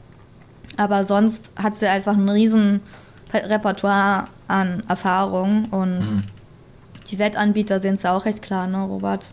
Aber 0.78 1.04
sonst 1.04 1.52
hat 1.56 1.78
sie 1.78 1.88
einfach 1.88 2.16
ein 2.16 2.30
riesen 2.30 2.82
Repertoire 3.34 4.26
an 4.48 4.84
Erfahrung 4.88 5.66
und 5.66 6.00
mhm. 6.00 6.24
Die 7.10 7.20
Wettanbieter 7.20 7.80
sind 7.80 7.96
es 7.96 8.06
auch 8.06 8.26
recht 8.26 8.42
klar, 8.42 8.68
ne, 8.68 8.84
Robert? 8.84 9.30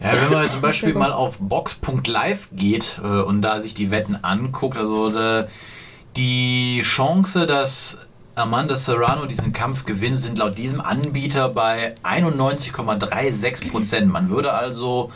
Ja, 0.00 0.12
wenn 0.12 0.32
man 0.32 0.48
zum 0.48 0.60
Beispiel 0.60 0.94
mal 0.94 1.12
auf 1.12 1.38
box.live 1.38 2.48
geht 2.52 3.00
äh, 3.02 3.20
und 3.22 3.42
da 3.42 3.60
sich 3.60 3.74
die 3.74 3.90
Wetten 3.90 4.16
anguckt, 4.22 4.76
also 4.76 5.10
de, 5.10 5.46
die 6.16 6.80
Chance, 6.82 7.46
dass 7.46 7.98
Amanda 8.34 8.76
Serrano 8.76 9.26
diesen 9.26 9.52
Kampf 9.52 9.84
gewinnt, 9.84 10.18
sind 10.18 10.38
laut 10.38 10.58
diesem 10.58 10.80
Anbieter 10.80 11.48
bei 11.48 11.96
91,36 12.04 13.70
Prozent. 13.70 14.10
Man 14.10 14.30
würde 14.30 14.52
also, 14.52 15.10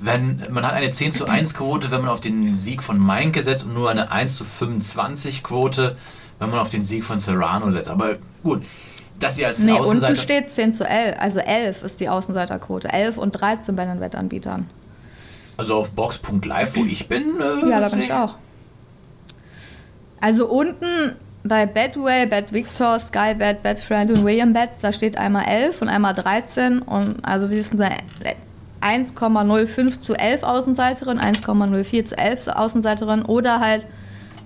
wenn 0.00 0.42
man 0.50 0.66
hat 0.66 0.72
eine 0.72 0.90
10 0.90 1.12
zu 1.12 1.26
1 1.26 1.54
Quote, 1.54 1.90
wenn 1.90 2.00
man 2.00 2.10
auf 2.10 2.20
den 2.20 2.54
Sieg 2.54 2.82
von 2.82 2.98
Meinke 2.98 3.42
setzt 3.42 3.64
und 3.64 3.74
nur 3.74 3.90
eine 3.90 4.10
1 4.10 4.36
zu 4.36 4.44
25 4.44 5.42
Quote, 5.42 5.96
wenn 6.38 6.50
man 6.50 6.58
auf 6.58 6.70
den 6.70 6.82
Sieg 6.82 7.04
von 7.04 7.18
Serrano 7.18 7.70
setzt. 7.70 7.88
Aber 7.88 8.16
gut, 8.42 8.62
dass 9.20 9.36
sie 9.36 9.46
als 9.46 9.58
nee, 9.58 9.72
Außenseiter... 9.72 10.12
unten 10.12 10.22
steht 10.22 10.50
10 10.50 10.72
zu 10.72 10.84
11, 10.84 11.16
also 11.18 11.40
11 11.40 11.82
ist 11.82 12.00
die 12.00 12.08
Außenseiterquote. 12.08 12.88
11 12.88 13.18
und 13.18 13.32
13 13.32 13.74
bei 13.74 13.84
den 13.84 14.00
Wettanbietern. 14.00 14.68
Also 15.56 15.76
auf 15.76 15.90
box.live, 15.90 16.76
wo 16.76 16.84
ich 16.84 17.08
bin? 17.08 17.34
Äh, 17.40 17.68
ja, 17.68 17.80
da 17.80 17.88
bin 17.88 18.00
ich 18.00 18.12
auch. 18.12 18.36
Also 20.20 20.46
unten 20.46 21.16
bei 21.44 21.66
Betway, 21.66 22.26
Bet 22.26 22.52
Victor, 22.52 22.98
Sky 22.98 23.34
Bet, 23.34 23.62
Betfriend 23.62 24.10
und 24.10 24.24
William 24.24 24.52
Bet, 24.52 24.70
da 24.82 24.92
steht 24.92 25.16
einmal 25.18 25.46
11 25.46 25.82
und 25.82 25.88
einmal 25.88 26.14
13 26.14 26.80
und 26.82 27.24
also 27.24 27.46
sie 27.46 27.58
ist 27.58 27.72
eine 27.72 27.90
1,05 28.80 30.00
zu 30.00 30.14
11 30.14 30.42
Außenseiterin, 30.42 31.18
1,04 31.18 32.04
zu 32.04 32.18
11 32.18 32.48
Außenseiterin 32.48 33.22
oder 33.22 33.60
halt 33.60 33.86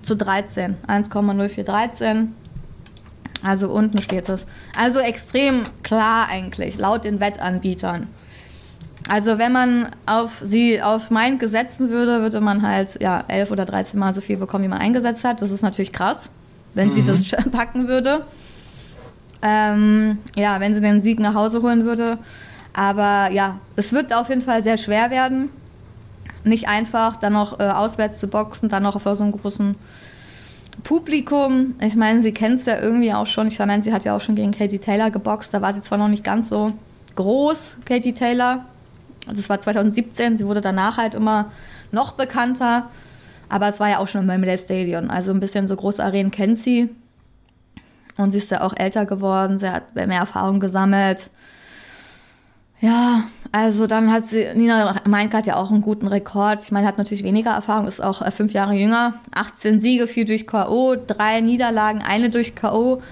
zu 0.01 0.15
13, 0.15 0.77
1,0413 0.87 2.27
also 3.43 3.69
unten 3.69 4.01
steht 4.01 4.29
es. 4.29 4.45
Also 4.77 4.99
extrem 4.99 5.63
klar 5.83 6.27
eigentlich, 6.29 6.77
laut 6.77 7.03
den 7.03 7.19
Wettanbietern. 7.19 8.07
Also 9.09 9.37
wenn 9.37 9.51
man 9.51 9.87
auf 10.05 10.41
sie 10.41 10.81
auf 10.81 11.11
Mind 11.11 11.39
gesetzen 11.39 11.89
würde, 11.89 12.21
würde 12.21 12.39
man 12.39 12.61
halt 12.61 13.01
ja 13.01 13.23
11 13.27 13.51
oder 13.51 13.65
13 13.65 13.99
Mal 13.99 14.13
so 14.13 14.21
viel 14.21 14.37
bekommen, 14.37 14.63
wie 14.63 14.69
man 14.69 14.79
eingesetzt 14.79 15.25
hat. 15.25 15.41
Das 15.41 15.51
ist 15.51 15.61
natürlich 15.61 15.91
krass, 15.91 16.29
wenn 16.73 16.87
mhm. 16.87 16.93
sie 16.93 17.03
das 17.03 17.29
packen 17.51 17.89
würde. 17.89 18.25
Ähm, 19.41 20.19
ja, 20.37 20.61
wenn 20.61 20.73
sie 20.73 20.79
den 20.79 21.01
Sieg 21.01 21.19
nach 21.19 21.33
Hause 21.33 21.61
holen 21.61 21.83
würde. 21.83 22.17
Aber 22.73 23.29
ja, 23.31 23.59
es 23.75 23.91
wird 23.91 24.13
auf 24.13 24.29
jeden 24.29 24.41
Fall 24.41 24.63
sehr 24.63 24.77
schwer 24.77 25.11
werden. 25.11 25.49
Nicht 26.45 26.69
einfach, 26.69 27.17
dann 27.17 27.33
noch 27.33 27.59
äh, 27.59 27.63
auswärts 27.63 28.19
zu 28.19 28.27
boxen, 28.27 28.69
dann 28.69 28.83
noch 28.83 28.95
auf 28.95 29.03
so 29.03 29.23
einem 29.23 29.33
großen 29.33 29.75
Publikum, 30.83 31.75
ich 31.79 31.95
meine, 31.95 32.21
sie 32.21 32.33
kennt 32.33 32.59
es 32.59 32.65
ja 32.65 32.79
irgendwie 32.79 33.13
auch 33.13 33.25
schon. 33.25 33.47
Ich 33.47 33.57
meine, 33.59 33.81
sie 33.81 33.93
hat 33.93 34.03
ja 34.03 34.15
auch 34.15 34.21
schon 34.21 34.35
gegen 34.35 34.51
Katie 34.51 34.79
Taylor 34.79 35.11
geboxt. 35.11 35.53
Da 35.53 35.61
war 35.61 35.73
sie 35.73 35.81
zwar 35.81 35.97
noch 35.97 36.09
nicht 36.09 36.23
ganz 36.23 36.49
so 36.49 36.73
groß, 37.15 37.77
Katie 37.85 38.13
Taylor. 38.13 38.65
Das 39.27 39.49
war 39.49 39.59
2017. 39.59 40.37
Sie 40.37 40.45
wurde 40.45 40.61
danach 40.61 40.97
halt 40.97 41.15
immer 41.15 41.51
noch 41.91 42.13
bekannter. 42.13 42.89
Aber 43.49 43.67
es 43.67 43.79
war 43.79 43.89
ja 43.89 43.99
auch 43.99 44.07
schon 44.07 44.23
im 44.23 44.27
Wembley 44.27 44.57
Stadion. 44.57 45.09
Also 45.09 45.31
ein 45.31 45.39
bisschen 45.39 45.67
so 45.67 45.75
große 45.75 46.03
Arenen 46.03 46.31
kennt 46.31 46.59
sie. 46.59 46.89
Und 48.17 48.31
sie 48.31 48.37
ist 48.37 48.51
ja 48.51 48.61
auch 48.61 48.73
älter 48.75 49.05
geworden. 49.05 49.59
Sie 49.59 49.69
hat 49.69 49.95
mehr 49.95 50.07
Erfahrung 50.09 50.59
gesammelt. 50.59 51.29
Ja, 52.81 53.23
also 53.53 53.85
dann 53.85 54.11
hat 54.11 54.25
sie, 54.25 54.47
Nina 54.55 54.99
Meinke 55.05 55.37
hat 55.37 55.45
ja 55.45 55.57
auch 55.57 55.69
einen 55.69 55.81
guten 55.81 56.07
Rekord. 56.07 56.63
Ich 56.63 56.71
meine, 56.71 56.87
hat 56.87 56.97
natürlich 56.97 57.23
weniger 57.23 57.51
Erfahrung, 57.51 57.87
ist 57.87 58.03
auch 58.03 58.23
äh, 58.23 58.31
fünf 58.31 58.51
Jahre 58.51 58.73
jünger. 58.73 59.13
18 59.31 59.79
Siege, 59.79 60.07
vier 60.07 60.25
durch 60.25 60.47
K.O., 60.47 60.95
drei 60.95 61.39
Niederlagen, 61.39 62.01
eine 62.01 62.31
durch 62.31 62.55
K.O. 62.55 63.03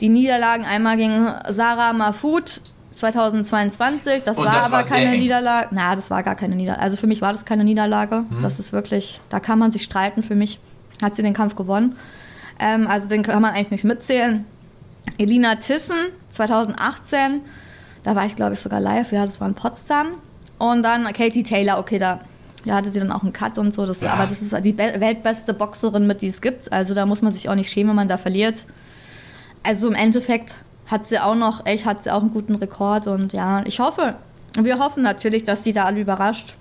Die 0.00 0.08
Niederlagen 0.08 0.64
einmal 0.64 0.96
gegen 0.96 1.28
Sarah 1.48 1.92
Mahfoud 1.92 2.60
2022. 2.94 4.24
Das 4.24 4.36
war 4.36 4.46
das 4.46 4.56
aber 4.56 4.72
war 4.72 4.82
keine 4.82 5.16
Niederlage. 5.16 5.68
Na, 5.70 5.94
das 5.94 6.10
war 6.10 6.24
gar 6.24 6.34
keine 6.34 6.56
Niederlage. 6.56 6.82
Also 6.82 6.96
für 6.96 7.06
mich 7.06 7.22
war 7.22 7.32
das 7.32 7.44
keine 7.44 7.62
Niederlage. 7.62 8.24
Hm. 8.28 8.42
Das 8.42 8.58
ist 8.58 8.72
wirklich, 8.72 9.20
da 9.28 9.38
kann 9.38 9.60
man 9.60 9.70
sich 9.70 9.84
streiten. 9.84 10.24
Für 10.24 10.34
mich 10.34 10.58
hat 11.00 11.14
sie 11.14 11.22
den 11.22 11.32
Kampf 11.32 11.54
gewonnen. 11.54 11.94
Ähm, 12.58 12.88
also 12.88 13.06
den 13.06 13.22
kann 13.22 13.40
man 13.40 13.54
eigentlich 13.54 13.70
nicht 13.70 13.84
mitzählen. 13.84 14.46
Elina 15.16 15.54
Tissen 15.54 15.96
2018 16.30 17.42
da 18.06 18.14
war 18.14 18.24
ich, 18.24 18.36
glaube 18.36 18.52
ich, 18.52 18.60
sogar 18.60 18.78
live. 18.78 19.10
Ja, 19.10 19.26
das 19.26 19.40
war 19.40 19.48
in 19.48 19.54
Potsdam. 19.54 20.12
Und 20.58 20.84
dann 20.84 21.12
Katie 21.12 21.42
Taylor, 21.42 21.80
okay, 21.80 21.98
da 21.98 22.20
ja, 22.64 22.76
hatte 22.76 22.88
sie 22.88 23.00
dann 23.00 23.10
auch 23.10 23.24
einen 23.24 23.32
Cut 23.32 23.58
und 23.58 23.74
so. 23.74 23.84
Das, 23.84 24.00
ja. 24.00 24.12
Aber 24.12 24.28
das 24.28 24.40
ist 24.40 24.54
die 24.64 24.78
weltbeste 24.78 25.52
Boxerin, 25.52 26.06
mit 26.06 26.22
die 26.22 26.28
es 26.28 26.40
gibt. 26.40 26.72
Also 26.72 26.94
da 26.94 27.04
muss 27.04 27.20
man 27.20 27.32
sich 27.32 27.48
auch 27.48 27.56
nicht 27.56 27.68
schämen, 27.68 27.88
wenn 27.90 27.96
man 27.96 28.08
da 28.08 28.16
verliert. 28.16 28.64
Also 29.64 29.88
im 29.88 29.96
Endeffekt 29.96 30.54
hat 30.86 31.04
sie 31.04 31.18
auch 31.18 31.34
noch, 31.34 31.66
echt, 31.66 31.84
hat 31.84 32.04
sie 32.04 32.12
auch 32.12 32.20
einen 32.20 32.32
guten 32.32 32.54
Rekord. 32.54 33.08
Und 33.08 33.32
ja, 33.32 33.64
ich 33.66 33.80
hoffe, 33.80 34.14
wir 34.56 34.78
hoffen 34.78 35.02
natürlich, 35.02 35.42
dass 35.42 35.64
sie 35.64 35.72
da 35.72 35.82
alle 35.82 35.98
überrascht 35.98 36.54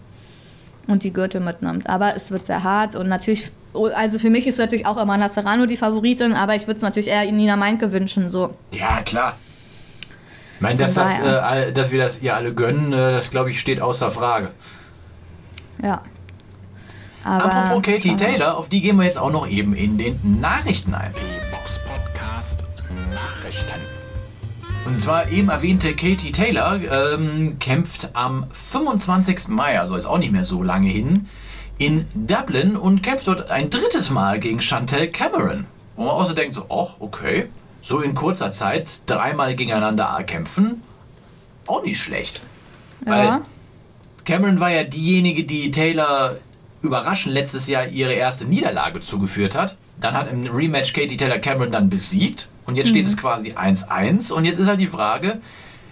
und 0.87 1.03
die 1.03 1.13
Gürtel 1.13 1.41
mitnimmt. 1.41 1.87
Aber 1.87 2.15
es 2.15 2.31
wird 2.31 2.47
sehr 2.47 2.63
hart 2.63 2.95
und 2.95 3.07
natürlich, 3.07 3.51
also 3.93 4.17
für 4.17 4.31
mich 4.31 4.47
ist 4.47 4.57
natürlich 4.57 4.87
auch 4.87 4.97
Amanda 4.97 5.29
Serrano 5.29 5.67
die 5.67 5.77
Favoritin, 5.77 6.33
aber 6.33 6.55
ich 6.55 6.65
würde 6.65 6.77
es 6.77 6.81
natürlich 6.81 7.09
eher 7.09 7.31
Nina 7.31 7.55
Meinke 7.55 7.91
wünschen. 7.91 8.31
So. 8.31 8.55
Ja, 8.71 9.03
klar. 9.03 9.35
Ich 10.55 10.61
meine, 10.61 10.77
dass, 10.77 10.93
das, 10.93 11.19
äh, 11.19 11.71
dass 11.73 11.91
wir 11.91 12.01
das 12.01 12.21
ihr 12.21 12.35
alle 12.35 12.53
gönnen, 12.53 12.93
äh, 12.93 13.11
das 13.11 13.29
glaube 13.29 13.49
ich 13.49 13.59
steht 13.59 13.81
außer 13.81 14.09
Frage. 14.09 14.51
Ja. 15.83 16.01
Aber 17.25 17.45
Apropos 17.45 17.83
Katie 17.83 18.15
Taylor, 18.15 18.57
auf 18.57 18.69
die 18.69 18.81
gehen 18.81 18.97
wir 18.97 19.03
jetzt 19.03 19.17
auch 19.17 19.31
noch 19.31 19.47
eben 19.47 19.73
in 19.73 19.97
den 19.97 20.39
Nachrichten 20.39 20.93
ein. 20.93 21.11
Die 21.13 21.51
Box 21.51 21.79
Podcast 21.79 22.63
Nachrichten. 23.13 23.81
Und 24.85 24.95
zwar 24.95 25.31
eben 25.31 25.49
erwähnte 25.49 25.95
Katie 25.95 26.31
Taylor 26.31 26.79
ähm, 27.15 27.57
kämpft 27.59 28.09
am 28.13 28.45
25. 28.51 29.47
Mai, 29.47 29.79
also 29.79 29.95
ist 29.95 30.05
auch 30.05 30.19
nicht 30.19 30.31
mehr 30.31 30.43
so 30.43 30.61
lange 30.61 30.89
hin, 30.89 31.27
in 31.79 32.05
Dublin 32.13 32.77
und 32.77 33.01
kämpft 33.01 33.27
dort 33.27 33.49
ein 33.49 33.69
drittes 33.69 34.11
Mal 34.11 34.39
gegen 34.39 34.61
Chantel 34.61 35.07
Cameron. 35.09 35.65
Wo 35.95 36.03
man 36.03 36.11
auch 36.11 36.25
so 36.25 36.33
denkt, 36.33 36.53
so, 36.53 36.67
ach, 36.69 36.97
okay, 36.99 37.47
so 37.85 37.99
in 37.99 38.15
kurzer 38.15 38.49
Zeit 38.49 39.01
dreimal 39.05 39.55
gegeneinander 39.55 40.21
kämpfen, 40.25 40.81
auch 41.67 41.83
nicht 41.83 41.99
schlecht. 41.99 42.41
Ja. 43.05 43.11
Weil 43.11 43.41
Cameron 44.25 44.59
war 44.59 44.71
ja 44.71 44.83
diejenige, 44.83 45.43
die 45.43 45.69
Taylor 45.69 46.37
überraschend 46.81 47.35
letztes 47.35 47.67
Jahr 47.67 47.87
ihre 47.87 48.13
erste 48.13 48.45
Niederlage 48.45 49.01
zugeführt 49.01 49.55
hat. 49.55 49.77
Dann 49.99 50.15
hat 50.15 50.31
im 50.31 50.47
Rematch 50.47 50.93
Katie 50.93 51.15
Taylor 51.15 51.37
Cameron 51.37 51.71
dann 51.71 51.87
besiegt 51.87 52.49
und 52.65 52.75
jetzt 52.75 52.87
mhm. 52.87 52.91
steht 52.91 53.05
es 53.05 53.17
quasi 53.17 53.51
1-1 53.51 54.33
und 54.33 54.45
jetzt 54.45 54.57
ist 54.57 54.67
halt 54.67 54.79
die 54.79 54.87
Frage, 54.87 55.39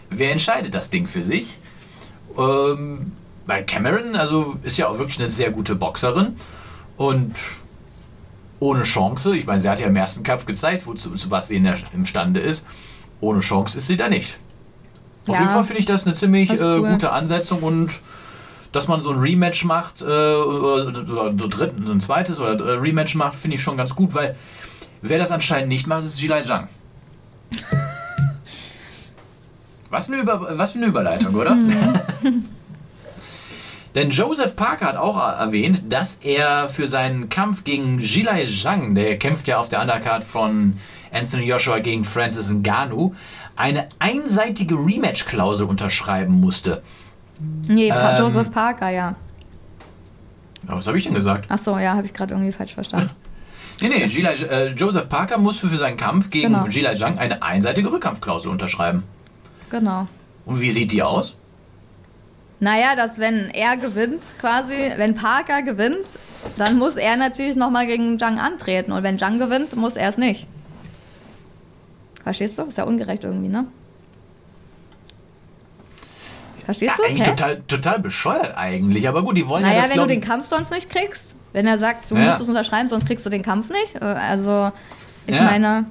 wer 0.09 0.31
entscheidet 0.31 0.73
das 0.73 0.89
Ding 0.89 1.05
für 1.05 1.21
sich? 1.21 1.59
Ähm, 2.35 3.11
weil 3.45 3.65
Cameron, 3.65 4.15
also 4.15 4.55
ist 4.63 4.77
ja 4.77 4.87
auch 4.87 4.97
wirklich 4.97 5.19
eine 5.19 5.27
sehr 5.27 5.51
gute 5.51 5.75
Boxerin 5.75 6.37
und 6.97 7.33
ohne 8.63 8.83
Chance. 8.83 9.35
Ich 9.35 9.45
meine, 9.45 9.59
sie 9.59 9.69
hat 9.69 9.79
ja 9.81 9.87
im 9.87 9.95
ersten 9.95 10.23
Kampf 10.23 10.45
gezeigt, 10.45 10.87
wozu, 10.87 11.11
zu 11.11 11.29
was 11.29 11.49
sie 11.49 11.59
der, 11.59 11.75
imstande 11.93 12.39
ist. 12.39 12.65
Ohne 13.19 13.41
Chance 13.41 13.77
ist 13.77 13.87
sie 13.87 13.97
da 13.97 14.07
nicht. 14.07 14.37
Auf 15.27 15.35
ja, 15.35 15.41
jeden 15.41 15.53
Fall 15.53 15.63
finde 15.65 15.79
ich 15.81 15.85
das 15.85 16.05
eine 16.05 16.15
ziemlich 16.15 16.49
äh, 16.49 16.63
cool. 16.63 16.89
gute 16.89 17.11
Ansetzung 17.11 17.61
und 17.61 17.99
dass 18.71 18.87
man 18.87 19.01
so 19.01 19.11
ein 19.11 19.19
Rematch 19.19 19.65
macht, 19.65 20.01
äh, 20.01 20.05
oder, 20.05 20.87
oder, 20.87 21.47
dritten, 21.47 21.89
ein 21.91 21.99
zweites 21.99 22.39
oder 22.39 22.53
äh, 22.53 22.71
Rematch 22.79 23.15
macht, 23.15 23.37
finde 23.37 23.55
ich 23.55 23.63
schon 23.63 23.77
ganz 23.77 23.93
gut, 23.95 24.15
weil 24.15 24.35
wer 25.01 25.19
das 25.19 25.31
anscheinend 25.31 25.67
nicht 25.67 25.85
macht, 25.85 26.05
ist 26.05 26.21
Jilai 26.21 26.41
Zhang. 26.41 26.69
was, 29.89 30.07
eine 30.07 30.21
Über 30.21 30.57
was 30.57 30.75
eine 30.75 30.85
Überleitung, 30.87 31.35
oder? 31.35 31.57
Denn 33.95 34.09
Joseph 34.09 34.55
Parker 34.55 34.87
hat 34.87 34.97
auch 34.97 35.17
erwähnt, 35.17 35.91
dass 35.93 36.15
er 36.23 36.67
für 36.67 36.87
seinen 36.87 37.29
Kampf 37.29 37.63
gegen 37.63 37.99
Jilai 37.99 38.45
Zhang, 38.45 38.95
der 38.95 39.19
kämpft 39.19 39.47
ja 39.47 39.59
auf 39.59 39.69
der 39.69 39.81
Undercard 39.81 40.23
von 40.23 40.77
Anthony 41.11 41.45
Joshua 41.45 41.79
gegen 41.79 42.03
Francis 42.03 42.51
Ngannou, 42.51 43.13
eine 43.55 43.87
einseitige 43.99 44.75
Rematch-Klausel 44.75 45.67
unterschreiben 45.67 46.39
musste. 46.39 46.81
Nee, 47.67 47.89
Ähm. 47.89 48.17
Joseph 48.19 48.51
Parker, 48.51 48.89
ja. 48.89 49.15
Was 50.65 50.87
habe 50.87 50.97
ich 50.97 51.03
denn 51.03 51.13
gesagt? 51.13 51.51
Achso, 51.51 51.77
ja, 51.77 51.93
habe 51.93 52.05
ich 52.05 52.13
gerade 52.13 52.33
irgendwie 52.33 52.51
falsch 52.51 52.73
verstanden. 52.73 53.09
Nee, 53.81 53.89
nee, 53.89 54.05
Jilai, 54.05 54.33
äh, 54.35 54.67
Joseph 54.75 55.09
Parker 55.09 55.37
musste 55.39 55.67
für 55.67 55.75
seinen 55.77 55.97
Kampf 55.97 56.29
gegen 56.29 56.53
Genau. 56.53 56.67
Jilai 56.67 56.93
Zhang 56.95 57.17
eine 57.17 57.41
einseitige 57.41 57.91
Rückkampfklausel 57.91 58.49
unterschreiben. 58.49 59.03
Genau. 59.71 60.07
Und 60.45 60.61
wie 60.61 60.69
sieht 60.69 60.91
die 60.91 61.01
aus? 61.03 61.35
Naja, 62.63 62.95
dass 62.95 63.19
wenn 63.19 63.49
er 63.49 63.75
gewinnt, 63.75 64.35
quasi, 64.39 64.93
wenn 64.95 65.15
Parker 65.15 65.63
gewinnt, 65.63 66.07
dann 66.57 66.77
muss 66.77 66.95
er 66.95 67.17
natürlich 67.17 67.57
nochmal 67.57 67.85
gegen 67.87 68.17
Zhang 68.17 68.39
antreten. 68.39 68.93
Und 68.93 69.03
wenn 69.03 69.19
Zhang 69.19 69.37
gewinnt, 69.37 69.75
muss 69.75 69.97
er 69.97 70.07
es 70.07 70.17
nicht. 70.17 70.47
Verstehst 72.23 72.57
du? 72.57 72.63
Ist 72.63 72.77
ja 72.77 72.85
ungerecht 72.85 73.25
irgendwie, 73.25 73.49
ne? 73.49 73.65
Verstehst 76.63 76.93
Ja, 76.97 77.03
du 77.05 77.11
eigentlich 77.11 77.27
total, 77.27 77.61
total 77.67 77.99
bescheuert 77.99 78.57
eigentlich. 78.57 79.09
Aber 79.09 79.23
gut, 79.23 79.35
die 79.35 79.45
wollen 79.45 79.63
ja 79.65 79.71
Naja, 79.71 79.81
das 79.81 79.91
wenn 79.91 79.97
du 79.99 80.07
den 80.07 80.21
Kampf 80.21 80.47
sonst 80.47 80.71
nicht 80.71 80.89
kriegst, 80.89 81.35
wenn 81.51 81.67
er 81.67 81.77
sagt, 81.77 82.09
du 82.11 82.15
Ja. 82.15 82.27
musst 82.27 82.39
es 82.39 82.47
unterschreiben, 82.47 82.87
sonst 82.87 83.05
kriegst 83.05 83.25
du 83.25 83.29
den 83.29 83.41
Kampf 83.41 83.69
nicht. 83.69 84.01
Also, 84.01 84.71
ich 85.27 85.35
Ja. 85.35 85.43
meine, 85.43 85.85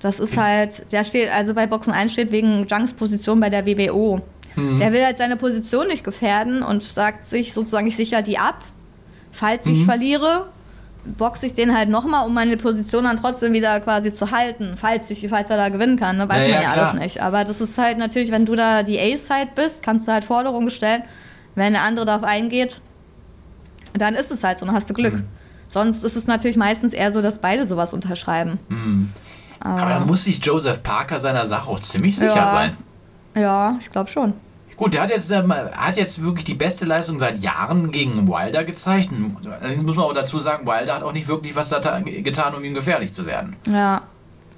das 0.00 0.18
ist 0.18 0.36
halt, 0.36 0.90
der 0.90 1.04
steht, 1.04 1.30
also 1.30 1.54
bei 1.54 1.68
Boxen 1.68 1.92
1 1.92 2.10
steht 2.10 2.32
wegen 2.32 2.66
Jungs 2.66 2.92
Position 2.92 3.38
bei 3.38 3.50
der 3.50 3.64
WBO. 3.64 4.20
Mhm. 4.58 4.78
Der 4.78 4.92
will 4.92 5.04
halt 5.04 5.18
seine 5.18 5.36
Position 5.36 5.86
nicht 5.86 6.04
gefährden 6.04 6.62
und 6.62 6.82
sagt 6.82 7.26
sich 7.26 7.52
sozusagen, 7.52 7.86
ich 7.86 7.96
sichere 7.96 8.22
die 8.22 8.38
ab. 8.38 8.62
Falls 9.32 9.66
Mhm. 9.66 9.72
ich 9.72 9.84
verliere, 9.84 10.46
boxe 11.16 11.46
ich 11.46 11.54
den 11.54 11.76
halt 11.76 11.88
nochmal, 11.88 12.26
um 12.26 12.34
meine 12.34 12.56
Position 12.56 13.04
dann 13.04 13.16
trotzdem 13.16 13.52
wieder 13.52 13.80
quasi 13.80 14.12
zu 14.12 14.30
halten, 14.30 14.74
falls, 14.76 15.08
ich, 15.10 15.26
falls 15.28 15.48
er 15.48 15.56
da 15.56 15.68
gewinnen 15.68 15.96
kann. 15.98 16.16
Ne? 16.16 16.28
Weiß 16.28 16.42
Ja, 16.48 16.54
man 16.54 16.62
ja, 16.62 16.74
ja 16.76 16.82
alles 16.82 17.00
nicht. 17.00 17.22
Aber 17.22 17.44
das 17.44 17.60
ist 17.60 17.78
halt 17.78 17.98
natürlich, 17.98 18.30
wenn 18.30 18.44
du 18.46 18.54
da 18.56 18.82
die 18.82 18.98
Ace-Side 18.98 19.50
bist, 19.54 19.82
kannst 19.82 20.06
du 20.08 20.12
halt 20.12 20.24
Forderungen 20.24 20.70
stellen. 20.70 21.02
Wenn 21.54 21.72
der 21.72 21.82
andere 21.82 22.04
darauf 22.06 22.24
eingeht, 22.24 22.80
dann 23.94 24.14
ist 24.14 24.30
es 24.30 24.44
halt 24.44 24.58
so, 24.58 24.66
dann 24.66 24.74
hast 24.74 24.88
du 24.90 24.94
Glück. 24.94 25.14
Mhm. 25.14 25.24
Sonst 25.68 26.02
ist 26.04 26.16
es 26.16 26.26
natürlich 26.26 26.56
meistens 26.56 26.92
eher 26.92 27.12
so, 27.12 27.20
dass 27.22 27.38
beide 27.40 27.66
sowas 27.66 27.92
unterschreiben. 27.92 28.58
Mhm. 28.68 29.12
Aber 29.60 29.88
da 29.90 30.00
muss 30.00 30.24
sich 30.24 30.44
Joseph 30.44 30.82
Parker 30.82 31.18
seiner 31.20 31.44
Sache 31.46 31.68
auch 31.70 31.80
ziemlich 31.80 32.14
sicher 32.16 32.36
Ja. 32.36 32.50
sein. 32.52 32.76
Ja, 33.34 33.76
ich 33.80 33.90
glaube 33.90 34.08
schon. 34.10 34.34
Gut, 34.78 34.94
der 34.94 35.02
hat 35.02 35.10
jetzt, 35.10 35.30
ähm, 35.32 35.52
hat 35.52 35.96
jetzt 35.96 36.22
wirklich 36.22 36.44
die 36.44 36.54
beste 36.54 36.84
Leistung 36.84 37.18
seit 37.18 37.38
Jahren 37.38 37.90
gegen 37.90 38.28
Wilder 38.28 38.62
gezeigt. 38.62 39.10
Allerdings 39.60 39.82
muss 39.82 39.96
man 39.96 40.04
auch 40.04 40.14
dazu 40.14 40.38
sagen, 40.38 40.66
Wilder 40.66 40.94
hat 40.94 41.02
auch 41.02 41.12
nicht 41.12 41.26
wirklich 41.26 41.54
was 41.56 41.68
getan, 41.70 42.54
um 42.54 42.62
ihm 42.64 42.74
gefährlich 42.74 43.12
zu 43.12 43.26
werden. 43.26 43.56
Ja. 43.66 44.02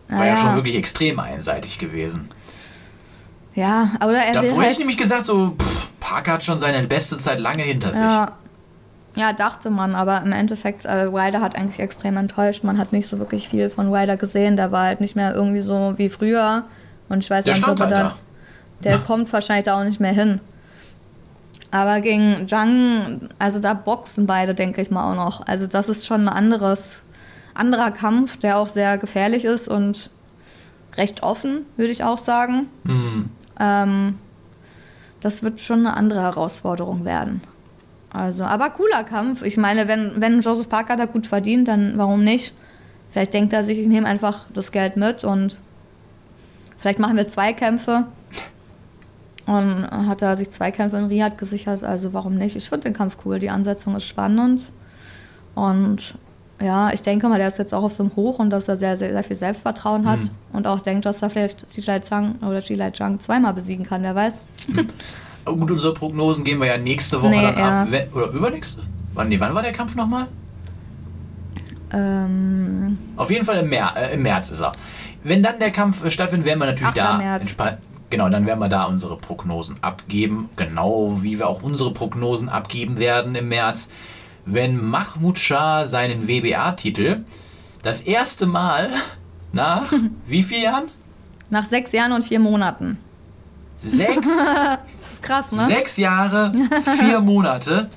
War 0.09 0.27
ja 0.27 0.35
Naja. 0.35 0.37
schon 0.37 0.55
wirklich 0.57 0.77
extrem 0.77 1.19
einseitig 1.21 1.79
gewesen. 1.79 2.29
Ja, 3.55 3.93
oder 4.03 4.19
er 4.19 4.35
Da 4.35 4.43
will 4.43 4.51
vorher 4.51 4.67
halt, 4.67 4.73
ich 4.73 4.79
nämlich 4.79 4.99
gesagt, 4.99 5.25
so, 5.25 5.57
pff, 5.59 5.89
Parker 6.01 6.33
hat 6.35 6.45
schon 6.45 6.59
seine 6.59 6.87
beste 6.87 7.17
Zeit 7.19 7.41
lange 7.41 7.63
hinter 7.63 7.93
sich. 7.93 8.03
Ja. 8.03 8.33
ja, 9.15 9.33
dachte 9.33 9.71
man, 9.71 9.95
aber 9.95 10.23
im 10.23 10.33
Endeffekt, 10.33 10.85
äh, 10.85 11.13
Wilder 11.13 11.41
hat 11.41 11.57
eigentlich 11.57 11.81
extrem 11.81 12.17
enttäuscht. 12.19 12.63
Man 12.63 12.77
hat 12.79 12.93
nicht 12.93 13.09
so 13.09 13.19
wirklich 13.19 13.49
viel 13.49 13.71
von 13.71 13.91
Wilder 13.91 14.17
gesehen. 14.17 14.57
Der 14.57 14.71
war 14.71 14.85
halt 14.85 15.01
nicht 15.01 15.17
mehr 15.17 15.35
irgendwie 15.35 15.61
so 15.61 15.95
wie 15.97 16.11
früher. 16.11 16.65
Und 17.09 17.25
ich 17.25 17.31
weiß 17.31 17.45
Der 17.45 17.55
nicht, 17.55 17.63
stand 17.63 17.81
ob 17.81 17.91
er 17.91 17.97
halt 17.97 18.07
da. 18.13 18.17
Der 18.85 18.99
kommt 18.99 19.33
wahrscheinlich 19.33 19.65
da 19.65 19.79
auch 19.79 19.85
nicht 19.85 20.01
mehr 20.01 20.13
hin. 20.13 20.41
Aber 21.71 22.01
gegen 22.01 22.49
Zhang, 22.49 23.29
also 23.39 23.61
da 23.61 23.75
boxen 23.75 24.27
beide, 24.27 24.55
denke 24.55 24.83
ich 24.83 24.91
mal 24.91 25.13
auch 25.13 25.17
noch. 25.17 25.47
Also 25.47 25.67
das 25.67 25.89
ist 25.89 26.05
schon 26.07 26.23
ein 26.23 26.29
anderes, 26.29 27.03
anderer 27.55 27.93
Kampf, 27.93 28.39
der 28.39 28.59
auch 28.59 28.69
sehr 28.69 28.99
gefährlich 28.99 29.45
ist 29.45 29.69
und 29.69 30.11
recht 30.97 31.23
offen, 31.23 31.67
würde 31.77 31.93
ich 31.93 32.03
auch 32.03 32.19
sagen. 32.19 32.67
Hm. 32.85 33.31
Ähm, 33.61 34.19
das 35.21 35.43
wird 35.43 35.61
schon 35.61 35.87
eine 35.87 35.97
andere 35.97 36.23
Herausforderung 36.23 37.05
werden. 37.05 37.43
Also, 38.13 38.43
aber 38.43 38.71
cooler 38.71 39.05
Kampf. 39.05 39.43
Ich 39.43 39.57
meine, 39.57 39.87
wenn, 39.87 40.13
wenn 40.17 40.41
Joseph 40.41 40.69
Parker 40.69 40.97
da 40.97 41.05
gut 41.05 41.27
verdient, 41.29 41.69
dann 41.69 41.93
warum 41.97 42.25
nicht? 42.25 42.53
Vielleicht 43.13 43.35
denkt 43.35 43.53
er 43.53 43.65
sich, 43.65 43.79
ich 43.79 43.87
nehme 43.87 44.09
einfach 44.09 44.47
das 44.53 44.73
Geld 44.73 44.97
mit 44.97 45.23
und 45.23 45.59
vielleicht 46.79 46.99
machen 46.99 47.17
wir 47.17 47.29
zwei 47.29 47.53
Kämpfe. 47.53 48.07
Und 49.51 49.91
hat 50.07 50.23
er 50.23 50.37
sich 50.37 50.51
zwei 50.51 50.71
Kämpfe 50.71 50.97
in 50.99 51.07
Riyadh 51.07 51.37
gesichert, 51.37 51.83
also 51.83 52.13
warum 52.13 52.37
nicht? 52.37 52.55
Ich 52.55 52.69
finde 52.69 52.85
den 52.85 52.93
Kampf 52.95 53.17
cool, 53.25 53.39
die 53.41 53.51
Ansetzung 53.51 53.97
ist 53.97 54.05
spannend. 54.07 54.71
Und 55.57 56.15
ja, 56.63 56.93
ich 56.93 57.03
denke 57.03 57.29
mal, 57.29 57.39
der 57.39 57.49
ist 57.49 57.59
jetzt 57.59 57.75
auch 57.75 57.83
auf 57.83 57.93
so 57.93 58.03
einem 58.05 58.15
Hoch 58.17 58.39
und 58.39 58.51
dass 58.51 58.69
er 58.69 58.77
sehr, 58.77 58.97
sehr, 58.97 59.11
sehr 59.13 59.25
viel 59.25 59.37
Selbstvertrauen 59.37 60.07
hat 60.09 60.21
Mhm. 60.21 60.31
und 60.53 60.67
auch 60.69 60.81
denkt, 60.81 61.05
dass 61.07 61.23
er 61.23 61.31
vielleicht 61.31 61.67
Xilai 61.69 61.99
Zhang 62.01 62.37
oder 62.43 62.61
Xilai 62.61 62.91
Zhang 62.93 63.19
zweimal 63.19 63.53
besiegen 63.55 63.85
kann, 63.85 64.03
wer 64.03 64.15
weiß. 64.15 64.43
Aber 65.45 65.57
gut, 65.57 65.71
unsere 65.73 65.95
Prognosen 65.95 66.45
gehen 66.45 66.61
wir 66.61 66.67
ja 66.69 66.79
nächste 66.79 67.21
Woche 67.21 67.31
Nee, 67.31 67.43
dann 67.43 67.59
ja. 67.59 67.83
ab. 67.83 67.89
Oder 68.15 68.27
übernächste? 68.29 68.83
Wann, 69.15 69.29
nee, 69.31 69.41
wann 69.41 69.55
war 69.55 69.63
der 69.63 69.73
Kampf 69.73 69.97
nochmal? 69.97 70.27
Ähm, 71.93 72.99
Auf 73.17 73.31
jeden 73.31 73.45
Fall 73.45 73.59
im, 73.59 73.69
Mer 73.69 73.95
äh, 73.97 74.15
im 74.15 74.23
März 74.23 74.51
ist 74.51 74.61
er. 74.61 74.73
Wenn 75.25 75.43
dann 75.43 75.59
der 75.59 75.71
Kampf 75.71 76.05
äh, 76.05 76.11
stattfindet, 76.11 76.47
werden 76.47 76.61
wir 76.61 76.67
natürlich 76.67 76.89
8. 76.89 76.97
da. 76.97 77.17
März. 77.19 77.57
Genau, 78.11 78.29
dann 78.29 78.47
werden 78.47 78.59
wir 78.59 78.69
da 78.69 78.85
unsere 78.85 79.17
Prognosen 79.17 79.77
abgeben. 79.83 80.49
Genau 80.57 81.23
wie 81.23 81.39
wir 81.39 81.49
auch 81.49 81.63
unsere 81.63 81.93
Prognosen 81.93 82.49
abgeben 82.49 82.99
werden 82.99 83.35
im 83.37 83.49
März. 83.49 83.89
Wenn 84.45 84.83
Mahmoud 84.85 85.39
Shah 85.39 85.87
seinen 85.87 86.27
WBA-Titel 86.27 87.21
das 87.83 88.01
erste 88.01 88.47
Mal 88.47 88.91
nach 89.53 89.93
wie 90.27 90.43
vielen 90.43 90.63
Jahren? 90.63 90.85
nach 91.51 91.65
sechs 91.67 91.91
Jahren 91.93 92.13
und 92.13 92.25
vier 92.25 92.39
Monaten. 92.39 92.99
Sechs, 93.79 94.27
Das 94.47 94.79
ist 95.15 95.23
krass, 95.23 95.51
ne? 95.53 95.67
sechs 95.67 95.97
Jahre, 95.97 96.53
vier 97.01 97.21
Monate. 97.21 97.91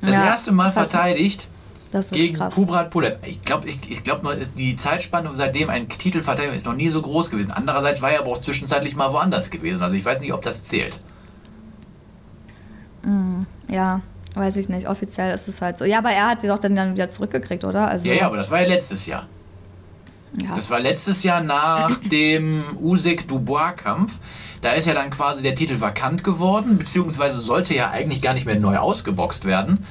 Das 0.00 0.10
Ja, 0.10 0.24
erste 0.24 0.52
Mal 0.52 0.70
vert- 0.72 0.90
verteidigt 0.90 1.46
Das 1.96 2.06
ist 2.06 2.12
gegen 2.12 2.36
krass. 2.36 2.54
Kubrat 2.54 2.90
Pulev. 2.90 3.16
Ich 3.24 3.40
glaube, 3.40 3.68
ich, 3.68 3.78
ich 3.90 4.04
glaub, 4.04 4.22
die 4.56 4.76
Zeitspanne 4.76 5.30
seitdem 5.34 5.70
ein 5.70 5.88
Titelverteidigung 5.88 6.54
ist 6.56 6.66
noch 6.66 6.74
nie 6.74 6.90
so 6.90 7.00
groß 7.00 7.30
gewesen. 7.30 7.52
Andererseits 7.52 8.02
war 8.02 8.10
er 8.10 8.20
aber 8.20 8.32
auch 8.32 8.38
zwischenzeitlich 8.38 8.94
mal 8.96 9.12
woanders 9.12 9.50
gewesen. 9.50 9.82
Also 9.82 9.96
ich 9.96 10.04
weiß 10.04 10.20
nicht, 10.20 10.32
ob 10.34 10.42
das 10.42 10.64
zählt. 10.64 11.02
Ja, 13.68 14.02
weiß 14.34 14.56
ich 14.56 14.68
nicht. 14.68 14.88
Offiziell 14.88 15.34
ist 15.34 15.48
es 15.48 15.62
halt 15.62 15.78
so. 15.78 15.84
Ja, 15.84 15.98
aber 15.98 16.10
er 16.10 16.28
hat 16.28 16.40
sie 16.42 16.48
doch 16.48 16.58
dann, 16.58 16.76
dann 16.76 16.94
wieder 16.94 17.08
zurückgekriegt, 17.08 17.64
oder? 17.64 17.88
Also, 17.88 18.06
Ja, 18.08 18.14
ja, 18.14 18.26
aber 18.26 18.36
das 18.36 18.50
war 18.50 18.60
ja 18.60 18.68
letztes 18.68 19.06
Jahr. 19.06 19.26
ja. 20.40 20.54
Das 20.54 20.70
war 20.70 20.80
letztes 20.80 21.22
Jahr 21.22 21.40
nach 21.40 21.96
dem 22.10 22.64
Usyk-Dubois-Kampf. 22.80 24.18
Da 24.60 24.72
ist 24.72 24.86
ja 24.86 24.94
dann 24.94 25.10
quasi 25.10 25.42
der 25.42 25.54
Titel 25.54 25.80
vakant 25.80 26.24
geworden, 26.24 26.76
beziehungsweise 26.78 27.40
sollte 27.40 27.74
ja 27.74 27.90
eigentlich 27.90 28.20
gar 28.20 28.34
nicht 28.34 28.44
mehr 28.44 28.58
neu 28.58 28.76
ausgeboxt 28.76 29.44
werden. 29.44 29.86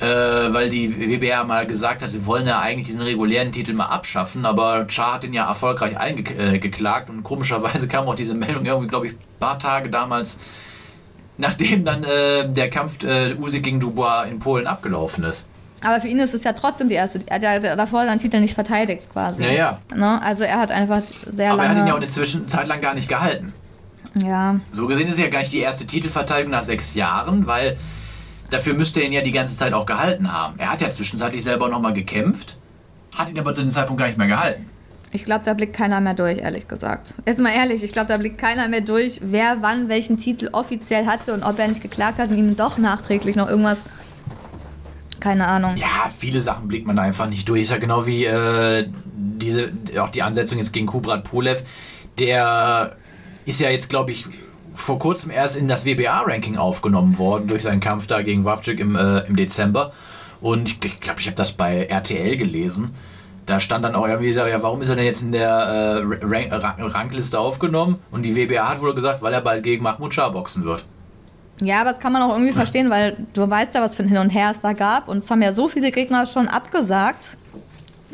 Äh, 0.00 0.06
weil 0.54 0.70
die 0.70 0.98
WBR 0.98 1.44
mal 1.44 1.66
gesagt 1.66 2.00
hat, 2.02 2.08
sie 2.08 2.24
wollen 2.24 2.46
ja 2.46 2.58
eigentlich 2.60 2.86
diesen 2.86 3.02
regulären 3.02 3.52
Titel 3.52 3.74
mal 3.74 3.86
abschaffen, 3.86 4.46
aber 4.46 4.86
Char 4.88 5.14
hat 5.14 5.24
den 5.24 5.34
ja 5.34 5.46
erfolgreich 5.46 5.98
eingeklagt 5.98 7.10
und 7.10 7.22
komischerweise 7.22 7.86
kam 7.86 8.08
auch 8.08 8.14
diese 8.14 8.34
Meldung 8.34 8.64
irgendwie, 8.64 8.88
glaube 8.88 9.08
ich, 9.08 9.12
ein 9.12 9.18
paar 9.38 9.58
Tage 9.58 9.90
damals, 9.90 10.38
nachdem 11.36 11.84
dann 11.84 12.04
äh, 12.04 12.48
der 12.48 12.70
Kampf 12.70 13.04
äh, 13.04 13.34
Usyk 13.34 13.62
gegen 13.62 13.78
Dubois 13.78 14.24
in 14.24 14.38
Polen 14.38 14.66
abgelaufen 14.66 15.24
ist. 15.24 15.46
Aber 15.82 16.00
für 16.00 16.08
ihn 16.08 16.18
ist 16.18 16.32
es 16.34 16.44
ja 16.44 16.52
trotzdem 16.54 16.88
die 16.88 16.94
erste. 16.94 17.20
Er 17.26 17.34
hat 17.36 17.42
ja 17.64 17.76
davor 17.76 18.04
seinen 18.04 18.18
Titel 18.18 18.40
nicht 18.40 18.54
verteidigt, 18.54 19.08
quasi. 19.12 19.44
Ja, 19.44 19.50
ja. 19.50 19.78
Ne? 19.94 20.20
Also 20.22 20.44
er 20.44 20.58
hat 20.60 20.70
einfach 20.70 21.02
sehr 21.26 21.52
Aber 21.52 21.62
er 21.62 21.68
lange. 21.68 21.78
hat 21.80 21.84
ihn 21.84 21.88
ja 21.88 21.92
auch 21.94 21.98
eine 21.98 22.08
Zwischenzeit 22.08 22.68
lang 22.68 22.80
gar 22.80 22.94
nicht 22.94 23.08
gehalten. 23.08 23.52
ja, 24.22 24.56
So 24.72 24.86
gesehen 24.86 25.08
ist 25.08 25.14
es 25.14 25.20
ja 25.20 25.28
gar 25.28 25.40
nicht 25.40 25.52
die 25.52 25.60
erste 25.60 25.86
Titelverteidigung 25.86 26.50
nach 26.52 26.62
sechs 26.62 26.94
Jahren, 26.94 27.46
weil 27.46 27.76
dafür 28.50 28.74
müsste 28.74 29.00
er 29.00 29.06
ihn 29.06 29.12
ja 29.12 29.22
die 29.22 29.32
ganze 29.32 29.56
Zeit 29.56 29.72
auch 29.72 29.86
gehalten 29.86 30.32
haben. 30.32 30.58
Er 30.58 30.70
hat 30.72 30.80
ja 30.80 30.90
zwischenzeitlich 30.90 31.42
selber 31.42 31.68
nochmal 31.68 31.92
gekämpft, 31.92 32.58
hat 33.14 33.30
ihn 33.30 33.38
aber 33.38 33.54
zu 33.54 33.62
dem 33.62 33.70
Zeitpunkt 33.70 34.00
gar 34.00 34.06
nicht 34.06 34.18
mehr 34.18 34.26
gehalten. 34.26 34.66
ich 35.12 35.24
glaube, 35.24 35.44
da 35.44 35.54
blickt 35.54 35.74
keiner 35.74 36.00
mehr 36.00 36.14
durch, 36.14 36.38
ehrlich 36.38 36.68
gesagt. 36.68 37.14
Jetzt 37.26 37.40
mal 37.40 37.52
ehrlich, 37.52 37.82
ich 37.82 37.92
glaube, 37.92 38.08
da 38.08 38.16
blickt 38.16 38.38
keiner 38.38 38.68
mehr 38.68 38.80
durch, 38.80 39.20
wer 39.22 39.58
wann 39.60 39.88
welchen 39.88 40.18
Titel 40.18 40.50
offiziell 40.52 41.06
hatte 41.06 41.32
und 41.34 41.42
ob 41.42 41.58
er 41.58 41.68
nicht 41.68 41.82
geklagt 41.82 42.18
hat 42.18 42.30
und 42.30 42.38
ihm 42.38 42.56
doch 42.56 42.78
nachträglich 42.78 43.36
noch 43.36 43.48
irgendwas. 43.48 43.78
Keine 45.18 45.46
Ahnung. 45.48 45.76
Ja, 45.76 46.10
viele 46.16 46.40
Sachen 46.40 46.68
blickt 46.68 46.86
man 46.86 46.96
da 46.96 47.02
einfach 47.02 47.28
nicht 47.28 47.46
durch. 47.48 47.62
Ist 47.62 47.70
ja 47.72 47.78
genau 47.78 48.06
wie 48.06 48.24
äh, 48.24 48.86
diese, 49.14 49.72
auch 49.98 50.08
die 50.08 50.22
Ansetzung 50.22 50.58
jetzt 50.58 50.72
gegen 50.72 50.86
Kubrat 50.86 51.24
Pulev. 51.24 51.62
Der 52.18 52.96
ist 53.44 53.60
ja 53.60 53.68
jetzt, 53.68 53.90
glaube 53.90 54.12
ich, 54.12 54.26
vor 54.74 54.98
kurzem 54.98 55.30
erst 55.30 55.56
in 55.56 55.68
das 55.68 55.84
WBA-Ranking 55.84 56.56
aufgenommen 56.56 57.18
worden 57.18 57.48
durch 57.48 57.62
seinen 57.62 57.80
Kampf 57.80 58.06
da 58.06 58.22
gegen 58.22 58.44
Wawczyk 58.44 58.80
im, 58.80 58.96
äh, 58.96 59.20
im 59.20 59.36
Dezember. 59.36 59.92
Und 60.40 60.84
ich 60.84 61.00
glaube, 61.00 61.20
ich 61.20 61.26
habe 61.26 61.36
das 61.36 61.52
bei 61.52 61.84
RTL 61.84 62.36
gelesen. 62.36 62.94
Da 63.46 63.58
stand 63.58 63.84
dann 63.84 63.94
auch 63.94 64.06
irgendwie, 64.06 64.30
ja, 64.30 64.62
warum 64.62 64.80
ist 64.80 64.90
er 64.90 64.96
denn 64.96 65.04
jetzt 65.04 65.22
in 65.22 65.32
der 65.32 66.04
äh, 66.22 66.84
Rangliste 66.84 67.38
aufgenommen? 67.38 67.98
Und 68.10 68.22
die 68.22 68.36
WBA 68.36 68.68
hat 68.68 68.80
wohl 68.80 68.94
gesagt, 68.94 69.22
weil 69.22 69.32
er 69.32 69.40
bald 69.40 69.62
gegen 69.62 69.82
Mahmoud 69.82 70.14
Shah 70.14 70.28
boxen 70.28 70.64
wird. 70.64 70.84
Ja, 71.62 71.80
aber 71.80 71.90
das 71.90 72.00
kann 72.00 72.12
man 72.12 72.22
auch 72.22 72.32
irgendwie 72.32 72.52
verstehen, 72.52 72.88
weil 72.90 73.16
du 73.34 73.48
weißt 73.48 73.74
ja, 73.74 73.82
was 73.82 73.96
für 73.96 74.02
ein 74.02 74.08
Hin 74.08 74.18
und 74.18 74.30
Her 74.30 74.50
es 74.50 74.60
da 74.60 74.72
gab. 74.72 75.08
Und 75.08 75.18
es 75.18 75.30
haben 75.30 75.42
ja 75.42 75.52
so 75.52 75.68
viele 75.68 75.90
Gegner 75.90 76.26
schon 76.26 76.48
abgesagt. 76.48 77.36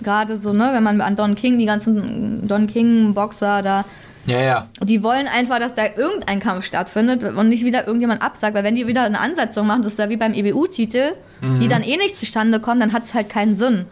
Gerade 0.03 0.37
so, 0.37 0.53
ne, 0.53 0.71
wenn 0.73 0.83
man 0.83 1.01
an 1.01 1.17
Don 1.17 1.35
King, 1.35 1.59
die 1.59 1.67
ganzen 1.67 2.47
Don 2.47 2.67
King-Boxer 2.67 3.63
da, 3.63 3.85
Ja, 4.27 4.41
ja. 4.41 4.67
die 4.83 5.03
wollen 5.03 5.29
einfach, 5.29 5.59
dass 5.59 5.75
da 5.75 5.85
irgendein 5.97 6.41
Kampf 6.41 6.65
stattfindet 6.65 7.23
und 7.23 7.49
nicht 7.49 7.65
wieder 7.65 7.87
irgendjemand 7.87 8.23
absagt. 8.23 8.55
Weil 8.55 8.65
wenn 8.65 8.75
die 8.75 8.87
wieder 8.87 9.03
eine 9.05 9.21
Ansetzung 9.21 9.67
machen, 9.67 9.83
das 9.83 9.93
ist 9.93 9.99
ja 9.99 10.09
wie 10.09 10.17
beim 10.17 10.35
EBU-Titel, 10.35 11.13
die 11.43 11.69
dann 11.69 11.83
eh 11.83 11.97
nicht 11.97 12.17
zustande 12.17 12.61
kommen, 12.61 12.81
dann 12.81 12.93
hat 12.93 13.05
es 13.05 13.15
halt 13.15 13.29
keinen 13.29 13.55
Sinn. 13.57 13.87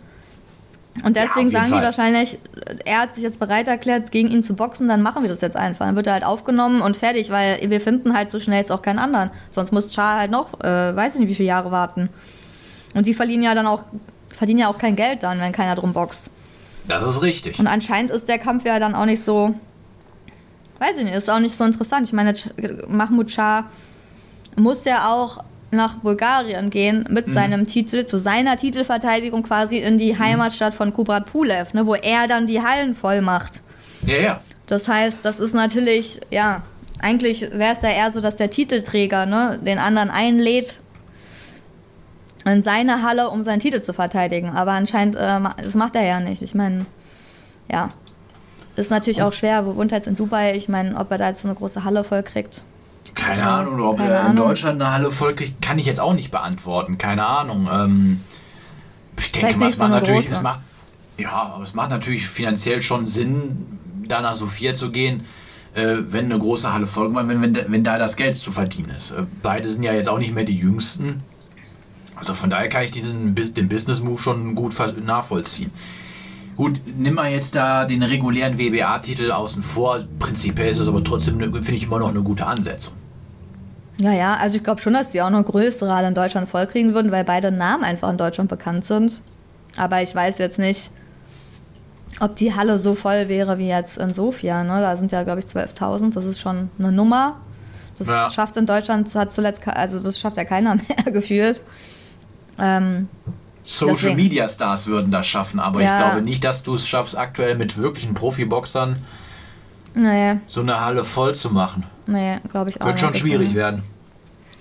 Und 1.05 1.17
Ja, 1.17 1.25
deswegen 1.25 1.49
jeden 1.49 1.51
sagen 1.51 1.67
die 1.67 1.73
Fall. 1.73 1.83
wahrscheinlich, 1.83 2.39
er 2.85 3.01
hat 3.03 3.15
sich 3.17 3.25
jetzt 3.25 3.41
bereit 3.41 3.67
erklärt, 3.67 4.11
gegen 4.13 4.31
ihn 4.31 4.43
zu 4.43 4.55
boxen, 4.55 4.87
dann 4.89 5.03
machen 5.03 5.23
wir 5.23 5.29
das 5.29 5.41
jetzt 5.41 5.57
einfach. 5.57 5.87
Dann 5.87 5.97
wird 5.97 6.07
er 6.07 6.13
halt 6.15 6.25
aufgenommen 6.25 6.81
und 6.83 6.97
fertig, 6.97 7.31
weil 7.31 7.59
wir 7.69 7.81
finden 7.81 8.17
halt 8.17 8.31
so 8.31 8.39
schnell 8.39 8.61
jetzt 8.61 8.71
auch 8.71 8.81
keinen 8.83 9.01
anderen. 9.01 9.31
Sonst 9.51 9.73
muss 9.73 9.93
Char 9.93 10.19
halt 10.21 10.31
noch, 10.31 10.61
äh, 10.61 10.95
weiß 10.95 11.15
ich 11.15 11.21
nicht, 11.21 11.29
wie 11.31 11.35
viele 11.35 11.49
Jahre 11.49 11.71
warten. 11.73 12.09
Und 12.95 13.07
die 13.07 13.15
verdienen 13.15 13.43
ja 13.43 13.55
dann 13.57 13.67
auch, 13.67 13.83
verdienen 14.37 14.61
ja 14.61 14.69
auch 14.69 14.79
kein 14.79 14.95
Geld 14.95 15.23
dann, 15.25 15.41
wenn 15.41 15.53
keiner 15.53 15.75
drum 15.75 15.93
boxt. 15.93 16.31
Das 16.87 17.03
ist 17.03 17.23
richtig. 17.23 17.59
Und 17.59 17.67
anscheinend 17.67 18.11
ist 18.13 18.29
der 18.29 18.39
Kampf 18.39 18.65
ja 18.65 18.79
dann 18.79 18.95
auch 18.95 19.07
nicht 19.07 19.23
so, 19.25 19.55
weiß 20.85 20.99
ich 20.99 21.05
nicht, 21.05 21.15
ist 21.15 21.31
auch 21.31 21.39
nicht 21.39 21.57
so 21.57 21.65
interessant. 21.65 22.07
Ich 22.07 22.13
meine, 22.13 22.35
Mahmoud 22.89 23.31
Shah 23.31 23.65
muss 24.57 24.85
ja 24.85 25.11
auch 25.11 25.43
nach 25.71 25.97
Bulgarien 25.97 26.71
gehen 26.71 27.05
mit 27.11 27.29
seinem 27.29 27.67
Titel, 27.67 28.07
zu 28.07 28.21
seiner 28.21 28.57
Titelverteidigung 28.57 29.43
quasi 29.43 29.79
in 29.79 29.99
die 29.99 30.17
Heimatstadt 30.17 30.73
von 30.73 30.93
Kubrat 30.93 31.27
Pulev, 31.27 31.75
ne, 31.75 31.87
wo 31.87 31.95
er 31.95 32.29
dann 32.29 32.47
die 32.47 32.63
Hallen 32.63 32.95
voll 32.95 33.23
macht. 33.23 33.61
Ja, 34.07 34.17
ja. 34.17 34.41
Das 34.67 34.89
heißt, 34.89 35.25
das 35.25 35.41
ist 35.41 35.53
natürlich, 35.53 36.21
ja, 36.31 36.63
eigentlich 37.01 37.43
wäre 37.43 37.73
es 37.73 37.83
ja 37.83 37.91
eher 37.91 38.13
so, 38.13 38.21
dass 38.21 38.37
der 38.37 38.51
Titelträger 38.51 39.27
ne, 39.27 39.59
den 39.61 39.79
anderen 39.79 40.11
einlädt 40.11 40.79
in 42.47 42.63
seine 42.63 43.03
Halle, 43.03 43.31
um 43.31 43.43
seinen 43.43 43.61
Titel 43.61 43.81
zu 43.81 43.93
verteidigen. 43.93 44.51
Aber 44.51 44.73
anscheinend, 44.73 45.17
äh, 45.17 45.41
das 45.63 45.75
macht 45.75 45.97
er 45.97 46.05
ja 46.05 46.21
nicht. 46.21 46.41
Ich 46.41 46.55
meine, 46.55 46.87
ja, 47.71 47.89
ist 48.77 48.91
natürlich 48.91 49.23
auch 49.23 49.33
schwer. 49.33 49.67
Wo 49.67 49.77
wohnt 49.77 49.93
er 49.93 49.99
jetzt 49.99 50.07
in 50.07 50.17
Dubai? 50.17 50.55
Ich 50.57 50.69
meine, 50.69 50.97
ob 50.97 51.11
er 51.11 51.19
da 51.19 51.29
jetzt 51.29 51.43
so 51.43 51.49
eine 51.49 51.57
große 51.57 51.85
Halle 51.85 52.05
voll 52.05 52.23
kriegt. 52.23 52.63
Keine 53.15 53.47
Ahnung, 53.47 53.81
ob 53.81 53.99
keine 53.99 54.11
er 54.11 54.21
in 54.23 54.27
Ahnung. 54.29 54.49
Deutschland 54.49 54.81
eine 54.83 54.93
Halle 54.93 55.11
voll 55.11 55.35
kriegt, 55.35 55.63
kann 55.63 55.79
ich 55.79 55.87
jetzt 55.87 56.01
auch 56.01 56.15
nicht 56.15 56.31
beantworten. 56.31 56.99
Keine 56.99 57.25
Ahnung. 57.25 57.69
Ähm, 57.73 58.21
ich 59.19 59.31
denke 59.33 59.57
mal, 59.59 59.69
es 59.69 59.75
so 59.77 59.83
macht 59.83 59.93
eine 59.93 60.01
natürlich, 60.01 60.27
große. 60.27 60.37
es 60.37 60.43
macht, 60.43 60.61
ja, 61.17 61.61
es 61.63 61.75
macht 61.75 61.91
natürlich 61.91 62.27
finanziell 62.27 62.83
schon 62.83 63.07
Sinn, 63.07 63.79
da 64.09 64.21
nach 64.21 64.35
Sofia 64.35 64.75
zu 64.75 64.91
gehen, 64.91 65.25
äh, 65.75 65.99
wenn 66.09 66.25
eine 66.27 66.39
große 66.39 66.73
Halle 66.73 66.87
voll 66.87 67.07
gemacht, 67.09 67.29
wenn, 67.29 67.41
wenn, 67.41 67.55
wenn 67.69 67.85
da 67.85 67.99
das 67.99 68.17
Geld 68.17 68.37
zu 68.37 68.51
verdienen 68.51 68.91
ist. 68.91 69.13
Äh, 69.13 69.23
beide 69.43 69.69
sind 69.69 69.83
ja 69.85 69.93
jetzt 69.93 70.09
auch 70.09 70.19
nicht 70.19 70.35
mehr 70.35 70.45
die 70.45 70.59
Jüngsten. 70.59 71.23
Also 72.17 72.35
von 72.35 72.51
daher 72.51 72.69
kann 72.69 72.83
ich 72.85 72.91
diesen 72.91 73.35
den 73.35 73.69
Business 73.69 74.01
Move 74.01 74.21
schon 74.21 74.55
gut 74.55 74.75
nachvollziehen. 75.05 75.71
Gut, 76.57 76.81
nimm 76.97 77.15
mal 77.15 77.31
jetzt 77.31 77.55
da 77.57 77.85
den 77.85 78.03
regulären 78.03 78.59
WBA-Titel 78.59 79.33
außen 79.33 79.63
vor. 79.63 80.01
Prinzipiell 80.19 80.71
ist 80.71 80.79
es 80.79 80.87
aber 80.89 81.03
trotzdem, 81.03 81.41
finde 81.41 81.73
ich, 81.73 81.85
immer 81.85 81.99
noch 81.99 82.11
eine 82.11 82.23
gute 82.23 82.47
Ansetzung. 82.47 82.95
Ja, 84.01 84.13
ja, 84.13 84.35
also 84.37 84.57
ich 84.57 84.65
glaube 84.65 84.81
schon, 84.81 84.93
dass 84.95 85.11
die 85.11 85.23
auch 85.23 85.31
noch 85.31 85.45
größere 85.45 85.93
Halle 85.95 86.09
in 86.09 86.15
Deutschland 86.15 86.49
vollkriegen 86.49 86.95
würden, 86.95 87.13
weil 87.13 87.25
beide 87.25 87.51
Namen 87.53 87.85
einfach 87.85 88.11
in 88.11 88.19
Deutschland 88.19 88.51
bekannt 88.51 88.85
sind. 88.85 89.21
Aber 89.77 90.03
ich 90.03 90.15
weiß 90.15 90.39
jetzt 90.39 90.59
nicht, 90.59 90.91
ob 92.21 92.37
die 92.37 92.55
Halle 92.55 92.79
so 92.79 92.95
voll 92.95 93.29
wäre 93.29 93.59
wie 93.59 93.69
jetzt 93.69 93.99
in 93.99 94.13
Sofia. 94.13 94.63
Ne? 94.63 94.81
Da 94.81 94.97
sind 94.97 95.11
ja, 95.13 95.23
glaube 95.25 95.41
ich, 95.41 95.47
12.000. 95.47 96.13
Das 96.15 96.25
ist 96.25 96.41
schon 96.41 96.71
eine 96.79 96.93
Nummer. 96.93 97.37
Das 97.99 98.09
Ja. 98.09 98.31
schafft 98.31 98.57
in 98.57 98.67
Deutschland, 98.67 99.13
hat 99.15 99.33
zuletzt, 99.33 99.67
also 99.69 100.01
das 100.01 100.19
schafft 100.19 100.37
ja 100.37 100.45
keiner 100.45 100.75
mehr 101.05 101.13
gefühlt. 101.13 101.63
Ähm, 102.59 103.09
Social 103.65 103.95
Deswegen. 103.95 104.17
Media 104.17 104.49
Stars 104.49 104.87
würden 104.87 105.11
das 105.11 105.27
schaffen, 105.27 105.59
aber 105.59 105.81
Ja. 105.83 105.97
ich 105.99 106.03
glaube 106.05 106.23
nicht, 106.23 106.45
dass 106.45 106.63
du 106.63 106.75
es 106.75 106.87
schaffst, 106.87 107.17
aktuell 107.17 107.55
mit 107.57 107.77
wirklichen 107.79 108.13
Profiboxern 108.15 108.97
nee, 109.95 110.37
so 110.47 110.61
eine 110.61 110.81
Halle 110.81 111.03
voll 111.05 111.35
zu 111.35 111.51
machen. 111.51 111.85
nee, 112.07 112.39
glaube 112.51 112.71
ich 112.71 112.81
auch 112.81 112.87
Wird 112.87 113.01
schon 113.01 113.15
schwierig 113.15 113.49
Deswegen- 113.49 113.55
werden. 113.55 113.83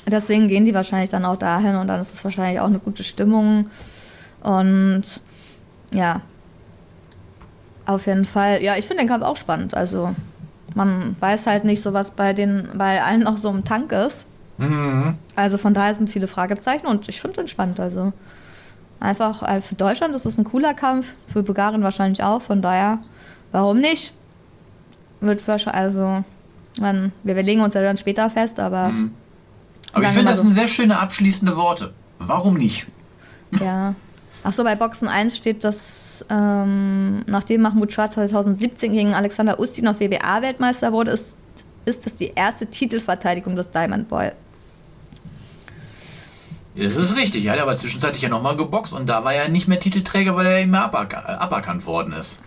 Deswegen 0.06 0.48
gehen 0.50 0.66
die 0.66 0.74
wahrscheinlich 0.74 1.10
dann 1.10 1.24
auch 1.26 1.38
dahin 1.38 1.76
und 1.76 1.88
dann 1.88 2.00
ist 2.02 2.14
es 2.14 2.24
wahrscheinlich 2.24 2.60
auch 2.60 2.66
eine 2.68 2.80
gute 2.80 3.04
Stimmung. 3.04 3.70
Und 4.42 5.04
ja, 5.94 6.20
auf 7.86 8.06
jeden 8.08 8.26
Fall. 8.26 8.62
Ja, 8.62 8.76
ich 8.76 8.86
finde 8.88 9.04
den 9.04 9.10
Kampf 9.10 9.24
auch 9.24 9.38
spannend. 9.38 9.74
Also 9.76 10.14
man 10.76 11.16
weiß 11.20 11.48
halt 11.48 11.64
nicht 11.66 11.82
so, 11.82 11.94
was 11.94 12.12
bei 12.12 12.34
den, 12.34 12.68
bei 12.76 13.02
allen 13.04 13.22
noch 13.22 13.38
so 13.38 13.50
im 13.50 13.64
Tank 13.64 13.92
ist. 13.94 14.26
Mhm. 14.58 15.18
Also 15.36 15.58
von 15.58 15.74
daher 15.74 15.94
sind 15.94 16.10
viele 16.10 16.28
Fragezeichen 16.28 16.86
und 16.88 17.08
ich 17.10 17.22
finde 17.22 17.38
den 17.42 17.48
spannend. 17.48 17.80
Also 17.80 18.12
einfach 19.04 19.44
äh, 19.44 19.62
für 19.62 19.76
Deutschland 19.76 20.16
ist 20.16 20.26
es 20.26 20.38
ein 20.38 20.44
cooler 20.44 20.74
Kampf, 20.74 21.16
für 21.28 21.44
Bulgarien 21.44 21.84
wahrscheinlich 21.84 22.24
auch. 22.24 22.42
Von 22.42 22.62
daher, 22.62 23.00
warum 23.52 23.80
nicht? 23.80 24.14
Wird 25.20 25.48
wahrscheinlich, 25.48 25.82
also 25.82 26.24
man, 26.80 27.12
wir, 27.24 27.42
legen 27.44 27.62
uns 27.62 27.74
ja 27.74 27.82
dann 27.82 27.98
später 27.98 28.30
fest, 28.30 28.60
aber 28.60 28.90
Mhm. 28.90 29.12
Aber 29.94 30.06
ich 30.06 30.10
finde, 30.10 30.32
das 30.32 30.38
so. 30.38 30.44
sind 30.44 30.54
sehr 30.54 30.68
schöne 30.68 31.00
abschließende 31.00 31.56
Worte. 31.56 31.94
Warum 32.20 32.56
nicht? 32.56 32.88
Ja. 33.60 33.94
Achso, 34.44 34.64
bei 34.64 34.74
Boxen 34.74 35.08
1 35.08 35.38
steht, 35.38 35.64
dass 35.64 36.26
ähm, 36.28 37.22
nachdem 37.28 37.62
Mahmoud 37.62 37.94
Shah 37.94 38.10
2017 38.10 38.92
gegen 38.92 39.14
Alexander 39.14 39.60
Ustinov 39.60 40.00
WBA-Weltmeister 40.00 40.92
wurde, 40.92 41.12
ist, 41.12 41.38
ist 41.86 42.04
das 42.04 42.16
die 42.16 42.32
erste 42.34 42.66
Titelverteidigung 42.66 43.56
des 43.56 43.70
Diamond 43.70 44.10
Boy. 44.10 44.32
Das 46.76 46.96
ist 46.96 47.16
richtig. 47.16 47.46
Er 47.46 47.54
hat 47.54 47.60
aber 47.60 47.76
zwischenzeitlich 47.76 48.22
ja 48.24 48.30
nochmal 48.30 48.56
geboxt 48.56 48.94
und 48.94 49.08
da 49.08 49.24
war 49.24 49.34
er 49.34 49.48
nicht 49.50 49.68
mehr 49.68 49.80
Titelträger, 49.80 50.36
weil 50.36 50.46
er 50.48 50.62
immer 50.62 50.86
aberka 50.86 51.20
äh, 51.20 51.32
aberkannt 51.34 51.86
worden 51.86 52.14
ist. 52.14 52.40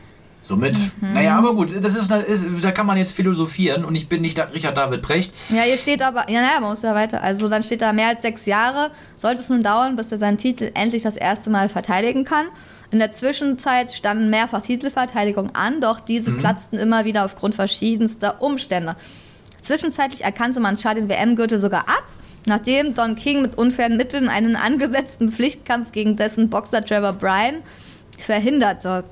Somit, 0.42 0.76
Mhm. 1.00 1.12
naja, 1.14 1.36
aber 1.36 1.54
gut, 1.54 1.72
das 1.82 1.96
ist, 1.96 2.08
ist, 2.10 2.44
da 2.62 2.70
kann 2.70 2.86
man 2.86 2.96
jetzt 2.96 3.12
philosophieren 3.12 3.84
und 3.84 3.96
ich 3.96 4.08
bin 4.08 4.20
nicht 4.20 4.38
Richard 4.54 4.76
David 4.76 5.02
Precht. 5.02 5.32
Ja, 5.50 5.62
hier 5.62 5.76
steht 5.76 6.02
aber, 6.02 6.30
ja, 6.30 6.40
naja, 6.40 6.60
man 6.60 6.70
muss 6.70 6.82
ja 6.82 6.94
weiter. 6.94 7.20
Also 7.22 7.48
dann 7.48 7.64
steht 7.64 7.82
da 7.82 7.92
mehr 7.92 8.08
als 8.08 8.22
sechs 8.22 8.46
Jahre. 8.46 8.92
Sollte 9.16 9.42
es 9.42 9.48
nun 9.48 9.64
dauern, 9.64 9.96
bis 9.96 10.12
er 10.12 10.18
seinen 10.18 10.38
Titel 10.38 10.70
endlich 10.74 11.02
das 11.02 11.16
erste 11.16 11.50
Mal 11.50 11.68
verteidigen 11.68 12.24
kann. 12.24 12.46
In 12.92 13.00
der 13.00 13.10
Zwischenzeit 13.10 13.90
standen 13.90 14.30
mehrfach 14.30 14.62
Titelverteidigungen 14.62 15.52
an, 15.56 15.80
doch 15.80 15.98
diese 15.98 16.30
platzten 16.30 16.78
immer 16.78 17.04
wieder 17.04 17.24
aufgrund 17.24 17.56
verschiedenster 17.56 18.40
Umstände. 18.40 18.94
Zwischenzeitlich 19.62 20.22
erkannte 20.22 20.60
man 20.60 20.78
Shah 20.78 20.94
den 20.94 21.08
WM-Gürtel 21.08 21.58
sogar 21.58 21.80
ab, 21.88 22.04
nachdem 22.46 22.94
Don 22.94 23.14
King 23.16 23.42
mit 23.42 23.58
unfairen 23.58 23.96
Mitteln 23.96 24.28
einen 24.28 24.56
angesetzten 24.56 25.30
Pflichtkampf 25.30 25.92
gegen 25.92 26.16
dessen 26.16 26.48
Boxer 26.48 26.84
Trevor 26.84 27.12
Bryan 27.12 27.56
verhinderte. 28.18 29.04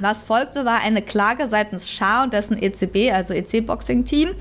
Was 0.00 0.24
folgte, 0.24 0.64
war 0.64 0.80
eine 0.80 1.02
Klage 1.02 1.48
seitens 1.48 1.90
Shah 1.90 2.24
und 2.24 2.32
dessen 2.32 2.62
ECB, 2.62 3.12
also 3.12 3.32
EC-Boxing-Team, 3.32 4.34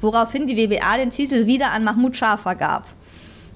woraufhin 0.00 0.46
die 0.46 0.56
WBA 0.56 0.96
den 0.96 1.10
Titel 1.10 1.46
wieder 1.46 1.70
an 1.70 1.84
Mahmoud 1.84 2.16
Shah 2.16 2.36
vergab. 2.36 2.84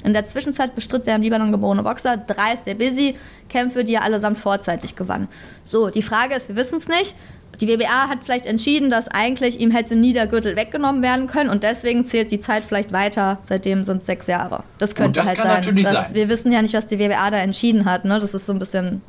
In 0.04 0.12
der 0.12 0.24
Zwischenzeit 0.24 0.74
bestritt 0.74 1.06
der 1.06 1.16
im 1.16 1.22
Libanon 1.22 1.52
geborene 1.52 1.82
Boxer 1.82 2.16
drei 2.16 2.54
der 2.54 2.74
Busy 2.74 3.16
Kämpfe, 3.48 3.84
die 3.84 3.94
er 3.94 4.02
allesamt 4.02 4.38
vorzeitig 4.38 4.96
gewann. 4.96 5.28
So, 5.62 5.90
die 5.90 6.02
Frage 6.02 6.34
ist, 6.34 6.48
wir 6.48 6.56
wissen 6.56 6.78
es 6.78 6.88
nicht. 6.88 7.14
Die 7.62 7.68
WBA 7.68 8.08
hat 8.08 8.18
vielleicht 8.24 8.44
entschieden, 8.46 8.90
dass 8.90 9.06
eigentlich 9.06 9.60
ihm 9.60 9.70
hätte 9.70 9.94
nie 9.94 10.12
der 10.12 10.26
Gürtel 10.26 10.56
weggenommen 10.56 11.00
werden 11.00 11.28
können 11.28 11.48
und 11.48 11.62
deswegen 11.62 12.04
zählt 12.04 12.32
die 12.32 12.40
Zeit 12.40 12.64
vielleicht 12.64 12.90
weiter. 12.90 13.38
Seitdem 13.44 13.84
sind 13.84 13.98
es 13.98 14.06
sechs 14.06 14.26
Jahre. 14.26 14.64
Das 14.78 14.96
könnte 14.96 15.20
das 15.20 15.28
halt 15.28 15.38
kann 15.38 15.46
sein. 15.46 15.60
natürlich 15.60 15.84
Das- 15.86 16.08
sein. 16.08 16.14
Wir 16.16 16.28
wissen 16.28 16.50
ja 16.50 16.60
nicht, 16.60 16.74
was 16.74 16.88
die 16.88 16.98
WBA 16.98 17.30
da 17.30 17.38
entschieden 17.38 17.84
hat. 17.84 18.04
Ne? 18.04 18.18
Das 18.18 18.34
ist 18.34 18.46
so 18.46 18.52
ein 18.52 18.58
bisschen 18.58 19.00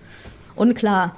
unklar. 0.56 1.16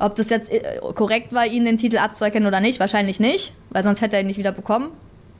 Ob 0.00 0.16
das 0.16 0.28
jetzt 0.28 0.50
äh, 0.50 0.80
korrekt 0.96 1.32
war, 1.32 1.46
ihn 1.46 1.64
den 1.64 1.78
Titel 1.78 1.98
abzuerkennen 1.98 2.48
oder 2.48 2.60
nicht, 2.60 2.80
wahrscheinlich 2.80 3.20
nicht, 3.20 3.52
weil 3.70 3.84
sonst 3.84 4.00
hätte 4.00 4.16
er 4.16 4.22
ihn 4.22 4.26
nicht 4.26 4.38
wieder 4.38 4.50
bekommen. 4.50 4.88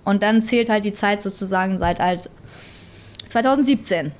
Und 0.04 0.22
dann 0.22 0.42
zählt 0.44 0.70
halt 0.70 0.84
die 0.84 0.94
Zeit 0.94 1.24
sozusagen 1.24 1.80
seit 1.80 1.98
halt 1.98 2.30
2017. 3.28 4.12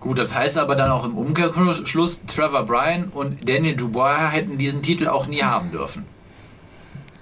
Gut, 0.00 0.18
das 0.18 0.34
heißt 0.34 0.58
aber 0.58 0.76
dann 0.76 0.90
auch 0.90 1.04
im 1.04 1.16
Umkehrschluss, 1.16 2.22
Trevor 2.26 2.64
Bryan 2.64 3.08
und 3.12 3.48
Daniel 3.48 3.74
Dubois 3.74 4.30
hätten 4.30 4.56
diesen 4.56 4.80
Titel 4.82 5.08
auch 5.08 5.26
nie 5.26 5.42
haben 5.42 5.72
dürfen. 5.72 6.06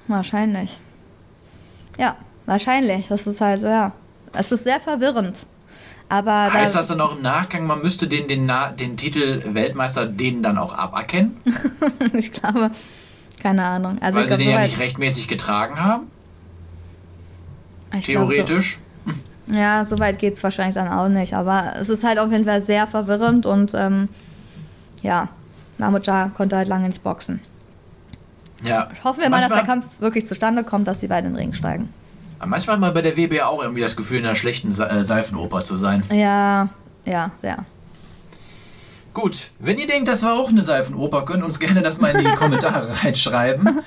Wahrscheinlich. 0.08 0.80
Ja, 1.98 2.16
wahrscheinlich. 2.44 3.08
Das 3.08 3.26
ist 3.26 3.40
halt, 3.40 3.62
ja. 3.62 3.92
Es 4.32 4.52
ist 4.52 4.64
sehr 4.64 4.80
verwirrend. 4.80 5.46
Aber 6.08 6.52
Heißt 6.52 6.74
da, 6.74 6.80
das 6.80 6.88
dann 6.88 7.00
auch 7.00 7.16
im 7.16 7.22
Nachgang, 7.22 7.66
man 7.66 7.80
müsste 7.82 8.06
den, 8.06 8.28
den, 8.28 8.50
den 8.78 8.96
Titel 8.96 9.42
Weltmeister 9.54 10.06
denen 10.06 10.42
dann 10.42 10.58
auch 10.58 10.72
aberkennen? 10.72 11.36
ich 12.12 12.30
glaube, 12.32 12.70
keine 13.40 13.64
Ahnung. 13.64 13.98
Also 14.00 14.20
weil 14.20 14.28
sie 14.28 14.36
den 14.36 14.48
ja 14.48 14.52
soweit- 14.56 14.66
nicht 14.70 14.78
rechtmäßig 14.78 15.28
getragen 15.28 15.82
haben? 15.82 16.08
ich 17.98 18.06
glaube, 18.06 18.34
Theoretisch? 19.46 19.54
So, 19.54 19.54
ja, 19.58 19.84
soweit 19.84 20.18
geht 20.18 20.34
es 20.34 20.42
wahrscheinlich 20.42 20.74
dann 20.74 20.88
auch 20.88 21.08
nicht. 21.08 21.34
Aber 21.34 21.74
es 21.80 21.88
ist 21.88 22.04
halt 22.04 22.18
auf 22.18 22.30
jeden 22.30 22.44
Fall 22.44 22.60
sehr 22.60 22.86
verwirrend 22.86 23.46
und 23.46 23.72
ähm, 23.74 24.08
ja, 25.02 25.28
Mahmoud 25.78 26.06
konnte 26.36 26.56
halt 26.56 26.68
lange 26.68 26.88
nicht 26.88 27.02
boxen. 27.02 27.40
Ja. 28.64 28.88
Hoffen 29.04 29.20
wir 29.20 29.28
mal, 29.30 29.38
dass 29.40 29.48
der 29.48 29.56
Manchmal- 29.58 29.80
Kampf 29.80 30.00
wirklich 30.00 30.26
zustande 30.26 30.64
kommt, 30.64 30.88
dass 30.88 31.00
die 31.00 31.08
beiden 31.08 31.30
in 31.30 31.34
den 31.34 31.40
Ring 31.40 31.52
steigen. 31.52 31.92
Manchmal 32.44 32.74
hat 32.74 32.80
man 32.80 32.92
bei 32.94 33.02
der 33.02 33.16
WB 33.16 33.40
auch 33.42 33.62
irgendwie 33.62 33.80
das 33.80 33.96
Gefühl, 33.96 34.18
in 34.18 34.26
einer 34.26 34.34
schlechten 34.34 34.68
äh, 34.68 35.04
Seifenoper 35.04 35.60
zu 35.60 35.76
sein. 35.76 36.02
Ja, 36.10 36.68
ja, 37.04 37.30
sehr. 37.38 37.64
Gut, 39.14 39.50
wenn 39.58 39.78
ihr 39.78 39.86
denkt, 39.86 40.08
das 40.08 40.22
war 40.22 40.34
auch 40.34 40.50
eine 40.50 40.62
Seifenoper, 40.62 41.24
könnt 41.24 41.42
uns 41.42 41.58
gerne 41.58 41.80
das 41.80 41.98
mal 41.98 42.08
in 42.14 42.24
die 42.26 42.36
Kommentare 42.36 42.94
reinschreiben. 43.04 43.80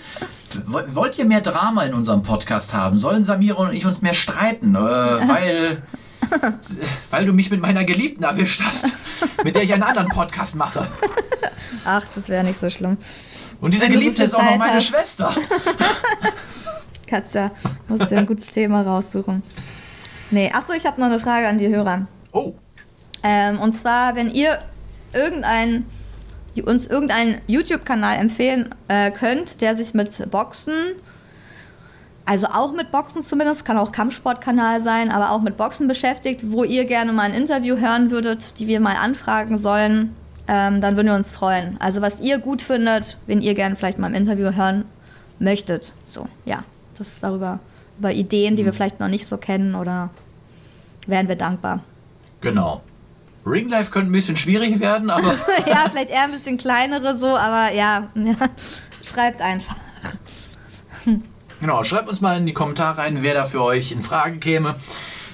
Wollt 0.66 1.18
ihr 1.18 1.26
mehr 1.26 1.42
Drama 1.42 1.84
in 1.84 1.94
unserem 1.94 2.24
Podcast 2.24 2.74
haben? 2.74 2.98
Sollen 2.98 3.24
Samira 3.26 3.58
und 3.62 3.74
ich 3.74 3.86
uns 3.86 4.02
mehr 4.02 4.14
streiten? 4.14 4.76
Äh, 4.76 4.80
weil, 4.80 5.84
weil 7.10 7.26
du 7.26 7.34
mich 7.34 7.52
mit 7.52 7.62
meiner 7.62 7.84
Geliebten 7.84 8.24
erwischt 8.24 8.62
hast, 8.66 8.88
mit 9.44 9.56
der 9.56 9.64
ich 9.64 9.74
einen 9.74 9.84
anderen 9.84 10.10
Podcast 10.10 10.56
mache. 10.56 10.88
Ach, 11.86 12.04
das 12.16 12.30
wäre 12.30 12.44
nicht 12.44 12.60
so 12.60 12.70
schlimm. 12.70 12.98
Und 13.62 13.74
diese 13.74 13.84
Wenn 13.84 13.94
so 13.94 14.00
Geliebte 14.00 14.18
viel 14.18 14.26
ist 14.26 14.34
auch 14.36 14.44
noch 14.44 14.58
meine 14.58 14.74
hast. 14.76 14.88
Schwester. 14.88 15.34
Katja, 17.08 17.52
musst 17.88 18.10
dir 18.12 18.20
ein 18.20 18.26
gutes 18.26 18.48
Thema 18.48 18.82
raussuchen. 18.82 19.44
Nee, 20.32 20.52
achso, 20.54 20.74
ich 20.74 20.86
habe 20.86 21.00
noch 21.00 21.08
eine 21.08 21.20
Frage 21.20 21.48
an 21.48 21.58
die 21.58 21.68
Hörer. 21.68 22.08
Oh, 22.32 22.54
Ähm, 23.24 23.60
und 23.60 23.76
zwar, 23.76 24.16
wenn 24.16 24.30
ihr 24.30 24.60
irgendein, 25.14 25.86
uns 26.62 26.88
irgendeinen 26.88 27.40
YouTube-Kanal 27.48 28.18
empfehlen 28.18 28.70
äh, 28.88 29.12
könnt, 29.12 29.62
der 29.62 29.76
sich 29.76 29.94
mit 29.94 30.30
Boxen, 30.32 30.74
also 32.26 32.46
auch 32.46 32.74
mit 32.74 32.92
Boxen 32.92 33.24
zumindest, 33.24 33.66
kann 33.66 33.80
auch 33.80 33.92
Kampfsportkanal 33.92 34.82
sein, 34.82 35.10
aber 35.10 35.32
auch 35.32 35.42
mit 35.42 35.58
Boxen 35.58 35.88
beschäftigt, 35.88 36.52
wo 36.52 36.64
ihr 36.64 36.86
gerne 36.86 37.12
mal 37.12 37.24
ein 37.24 37.34
Interview 37.34 37.78
hören 37.78 38.12
würdet, 38.12 38.60
die 38.60 38.68
wir 38.68 38.80
mal 38.80 38.98
anfragen 38.98 39.58
sollen, 39.58 40.16
ähm, 40.48 40.80
dann 40.80 40.96
würden 40.96 41.08
wir 41.08 41.16
uns 41.16 41.32
freuen. 41.32 41.78
Also 41.80 42.02
was 42.02 42.20
ihr 42.20 42.38
gut 42.38 42.62
findet, 42.62 43.18
wenn 43.26 43.42
ihr 43.42 43.56
gerne 43.56 43.76
vielleicht 43.76 43.98
mal 43.98 44.08
im 44.08 44.14
Interview 44.14 44.56
hören 44.56 44.86
möchtet. 45.40 45.94
So, 46.06 46.28
ja, 46.46 46.64
das 47.00 47.08
ist 47.08 47.24
darüber, 47.24 47.60
über 47.98 48.12
Ideen, 48.12 48.56
die 48.56 48.64
wir 48.64 48.74
vielleicht 48.74 49.00
noch 49.00 49.08
nicht 49.08 49.26
so 49.26 49.38
kennen 49.38 49.74
oder 49.74 50.12
wären 51.08 51.28
wir 51.28 51.36
dankbar. 51.36 51.84
genau. 52.42 52.82
Ringlife 53.50 53.92
könnte 53.92 54.10
ein 54.10 54.14
bisschen 54.14 54.36
schwierig 54.36 54.80
werden, 54.80 55.10
aber 55.10 55.36
ja, 55.66 55.86
vielleicht 55.92 56.10
eher 56.10 56.24
ein 56.24 56.32
bisschen 56.32 56.58
kleinere 56.58 57.18
so, 57.18 57.28
aber 57.28 57.74
ja, 57.74 58.10
ja 58.16 58.36
schreibt 59.08 59.42
einfach. 59.42 59.76
Genau, 61.60 61.84
schreibt 61.84 62.08
uns 62.08 62.22
mal 62.22 62.38
in 62.38 62.46
die 62.46 62.54
Kommentare 62.54 63.00
rein, 63.00 63.22
wer 63.22 63.34
da 63.34 63.46
für 63.46 63.62
euch 63.62 63.92
in 63.92 64.02
Frage 64.02 64.38
käme. 64.38 64.76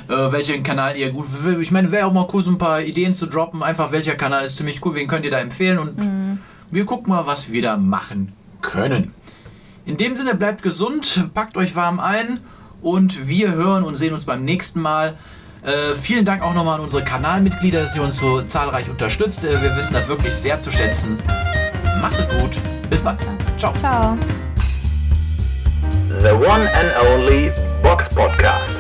Äh, 0.08 0.32
welchen 0.32 0.62
Kanal 0.64 0.96
ihr 0.98 1.12
gut. 1.12 1.26
Ich 1.60 1.72
meine, 1.72 1.92
wäre 1.92 2.06
auch 2.06 2.14
mal 2.14 2.28
cool, 2.32 2.44
so 2.44 2.52
ein 2.52 2.60
paar 2.60 2.82
Ideen 2.82 3.14
zu 3.14 3.26
droppen. 3.26 3.64
Einfach, 3.64 3.92
welcher 3.92 4.16
Kanal 4.16 4.46
ist 4.46 4.58
ziemlich 4.58 4.84
cool, 4.86 4.96
wen 4.96 5.08
könnt 5.08 5.26
ihr 5.26 5.32
da 5.32 5.40
empfehlen 5.40 5.80
und 5.80 6.40
wir 6.72 6.86
gucken 6.86 7.10
mal, 7.10 7.26
was 7.26 7.52
wir 7.52 7.62
da 7.62 7.78
machen 7.78 8.34
können. 8.62 9.14
In 9.86 9.98
dem 9.98 10.16
Sinne, 10.16 10.36
bleibt 10.36 10.64
gesund, 10.64 11.30
packt 11.34 11.58
euch 11.58 11.76
warm 11.76 12.00
ein 12.00 12.40
und 12.82 13.28
wir 13.28 13.54
hören 13.54 13.84
und 13.84 13.96
sehen 13.96 14.14
uns 14.14 14.26
beim 14.26 14.44
nächsten 14.44 14.82
Mal. 14.82 15.18
Äh, 15.66 15.96
vielen 15.96 16.26
Dank 16.26 16.44
auch 16.44 16.54
nochmal 16.54 16.76
an 16.76 16.82
unsere 16.82 17.04
Kanalmitglieder, 17.04 17.84
dass 17.86 17.96
ihr 17.96 18.04
uns 18.04 18.20
so 18.20 18.44
zahlreich 18.44 18.88
unterstützt. 18.88 19.44
Äh, 19.44 19.62
wir 19.64 19.76
wissen 19.76 19.94
das 19.94 20.08
wirklich 20.08 20.34
sehr 20.34 20.62
zu 20.62 20.72
schätzen. 20.72 21.18
Macht 22.02 22.20
es 22.20 22.40
gut. 22.40 22.58
Bis 22.90 23.02
bald. 23.02 23.20
Ciao. 23.58 23.74
Ciao. 23.74 24.16
The 26.20 26.34
one 26.34 26.70
and 26.72 26.94
only 27.10 27.52
Box 27.82 28.08
Podcast. 28.14 28.72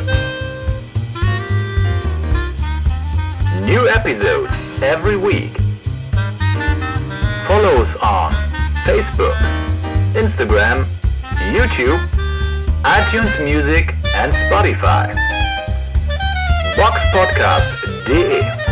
New 3.66 3.88
episodes 3.88 4.54
every 4.84 5.18
week. 5.18 5.52
Follow 7.48 7.82
us 7.82 7.90
on 8.02 8.36
Facebook, 8.86 9.36
Instagram, 10.14 10.86
YouTube, 11.52 12.00
iTunes 12.84 13.32
Music 13.40 13.96
and 14.16 14.32
Spotify. 14.34 15.35
boxpodcast.de 16.76 18.65